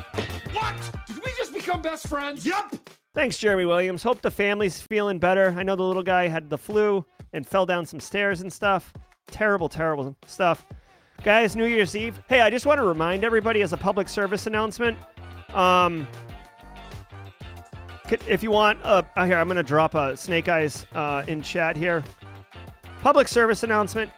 [0.51, 0.76] What?
[1.08, 2.45] Did we just become best friends?
[2.45, 2.76] Yup.
[3.16, 4.01] Thanks, Jeremy Williams.
[4.01, 5.53] Hope the family's feeling better.
[5.55, 8.91] I know the little guy had the flu and fell down some stairs and stuff.
[9.28, 10.66] Terrible, terrible stuff.
[11.24, 12.20] Guys, New Year's Eve.
[12.28, 14.97] Hey, I just want to remind everybody as a public service announcement.
[15.53, 16.07] Um,
[18.28, 21.78] if you want, uh, uh, here I'm gonna drop a Snake Eyes uh, in chat
[21.78, 22.03] here.
[23.01, 24.11] Public service announcement,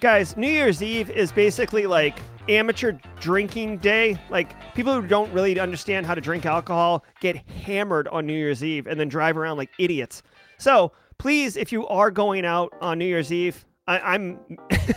[0.00, 0.36] guys.
[0.36, 2.18] New Year's Eve is basically like
[2.48, 4.18] amateur drinking day.
[4.30, 8.64] Like people who don't really understand how to drink alcohol get hammered on New Year's
[8.64, 10.22] Eve and then drive around like idiots.
[10.58, 14.38] So please, if you are going out on New Year's Eve, I, I'm.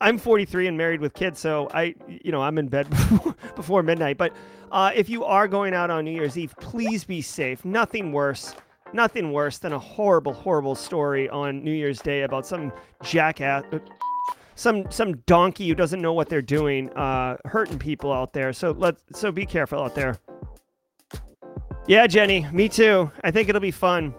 [0.00, 3.82] I'm 43 and married with kids, so I, you know, I'm in bed before, before
[3.82, 4.16] midnight.
[4.16, 4.32] But
[4.70, 7.64] uh, if you are going out on New Year's Eve, please be safe.
[7.64, 8.54] Nothing worse,
[8.92, 13.64] nothing worse than a horrible, horrible story on New Year's Day about some jackass,
[14.58, 18.52] some some donkey who doesn't know what they're doing, uh, hurting people out there.
[18.52, 20.18] So let so be careful out there.
[21.86, 23.10] Yeah, Jenny, me too.
[23.22, 24.14] I think it'll be fun.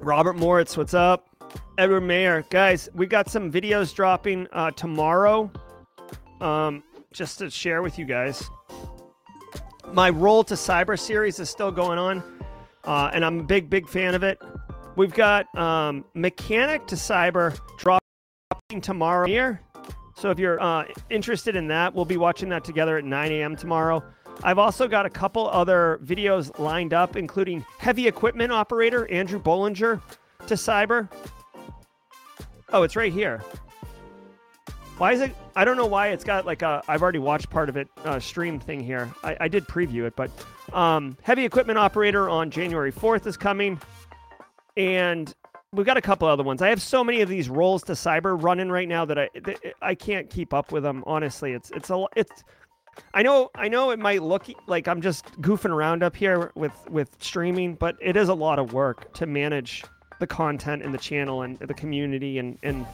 [0.00, 1.26] Robert Moritz, what's up?
[1.76, 5.50] Edward Mayer, guys, we got some videos dropping uh, tomorrow.
[6.40, 8.48] Um, just to share with you guys.
[9.92, 12.22] My Roll to Cyber series is still going on,
[12.84, 14.40] uh, and I'm a big, big fan of it.
[14.96, 17.58] We've got um, Mechanic to Cyber
[18.78, 19.60] dropping tomorrow here.
[20.14, 23.56] So if you're uh, interested in that, we'll be watching that together at 9 a.m.
[23.56, 24.02] tomorrow.
[24.42, 30.00] I've also got a couple other videos lined up, including heavy equipment operator Andrew Bollinger
[30.46, 31.08] to Cyber.
[32.72, 33.42] Oh, it's right here.
[34.98, 35.34] Why is it?
[35.54, 36.82] I don't know why it's got like a.
[36.88, 39.08] I've already watched part of it uh, stream thing here.
[39.22, 40.30] I, I did preview it, but
[40.72, 43.80] um, heavy equipment operator on January 4th is coming,
[44.76, 45.32] and
[45.72, 46.62] we've got a couple other ones.
[46.62, 49.58] I have so many of these rolls to cyber running right now that I that
[49.82, 51.04] I can't keep up with them.
[51.06, 52.44] Honestly, it's it's a it's.
[53.14, 56.72] I know I know it might look like I'm just goofing around up here with
[56.90, 59.84] with streaming, but it is a lot of work to manage
[60.18, 62.86] the content in the channel and the community and and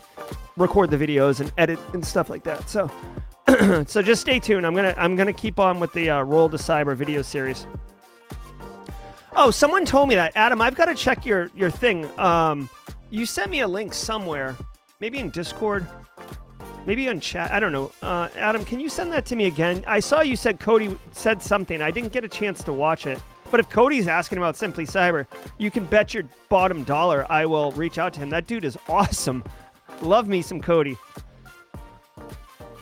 [0.56, 2.68] record the videos and edit and stuff like that.
[2.68, 2.90] So
[3.86, 4.66] so just stay tuned.
[4.66, 7.66] I'm gonna I'm gonna keep on with the uh, Roll to Cyber video series.
[9.36, 10.60] Oh, someone told me that Adam.
[10.60, 12.08] I've got to check your your thing.
[12.18, 12.70] Um,
[13.10, 14.56] you sent me a link somewhere,
[15.00, 15.86] maybe in Discord,
[16.86, 17.50] maybe on chat.
[17.50, 17.90] I don't know.
[18.00, 19.82] Uh, Adam, can you send that to me again?
[19.88, 21.82] I saw you said Cody said something.
[21.82, 23.20] I didn't get a chance to watch it.
[23.50, 25.26] But if Cody's asking about Simply Cyber,
[25.58, 28.30] you can bet your bottom dollar I will reach out to him.
[28.30, 29.42] That dude is awesome.
[30.00, 30.96] Love me some Cody.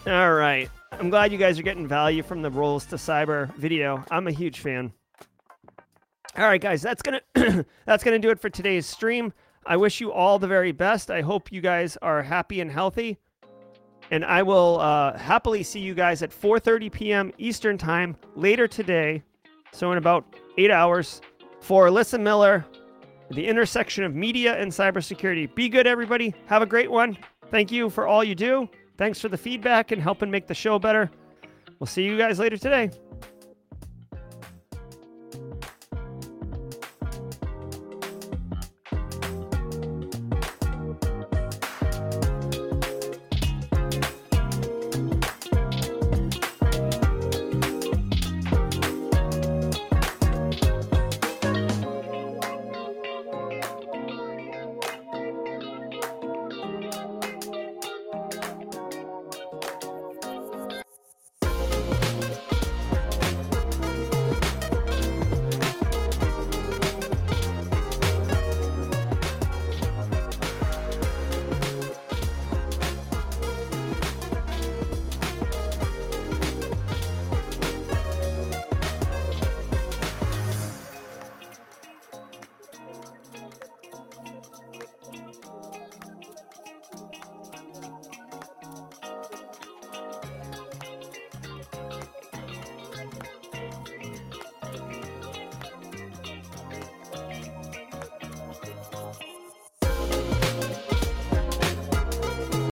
[0.06, 0.68] All right.
[0.92, 4.04] I'm glad you guys are getting value from the Rolls to Cyber video.
[4.10, 4.92] I'm a huge fan.
[6.36, 7.20] All right, guys, that's gonna
[7.84, 9.32] that's gonna do it for today's stream.
[9.66, 11.10] I wish you all the very best.
[11.10, 13.18] I hope you guys are happy and healthy.
[14.10, 17.32] And I will uh, happily see you guys at 4:30 p.m.
[17.36, 19.22] Eastern Time later today.
[19.72, 20.24] So in about
[20.56, 21.20] eight hours
[21.60, 22.64] for Alyssa Miller,
[23.30, 25.54] the intersection of media and cybersecurity.
[25.54, 26.34] Be good, everybody.
[26.46, 27.16] Have a great one.
[27.50, 28.68] Thank you for all you do.
[28.96, 31.10] Thanks for the feedback and helping make the show better.
[31.78, 32.90] We'll see you guys later today.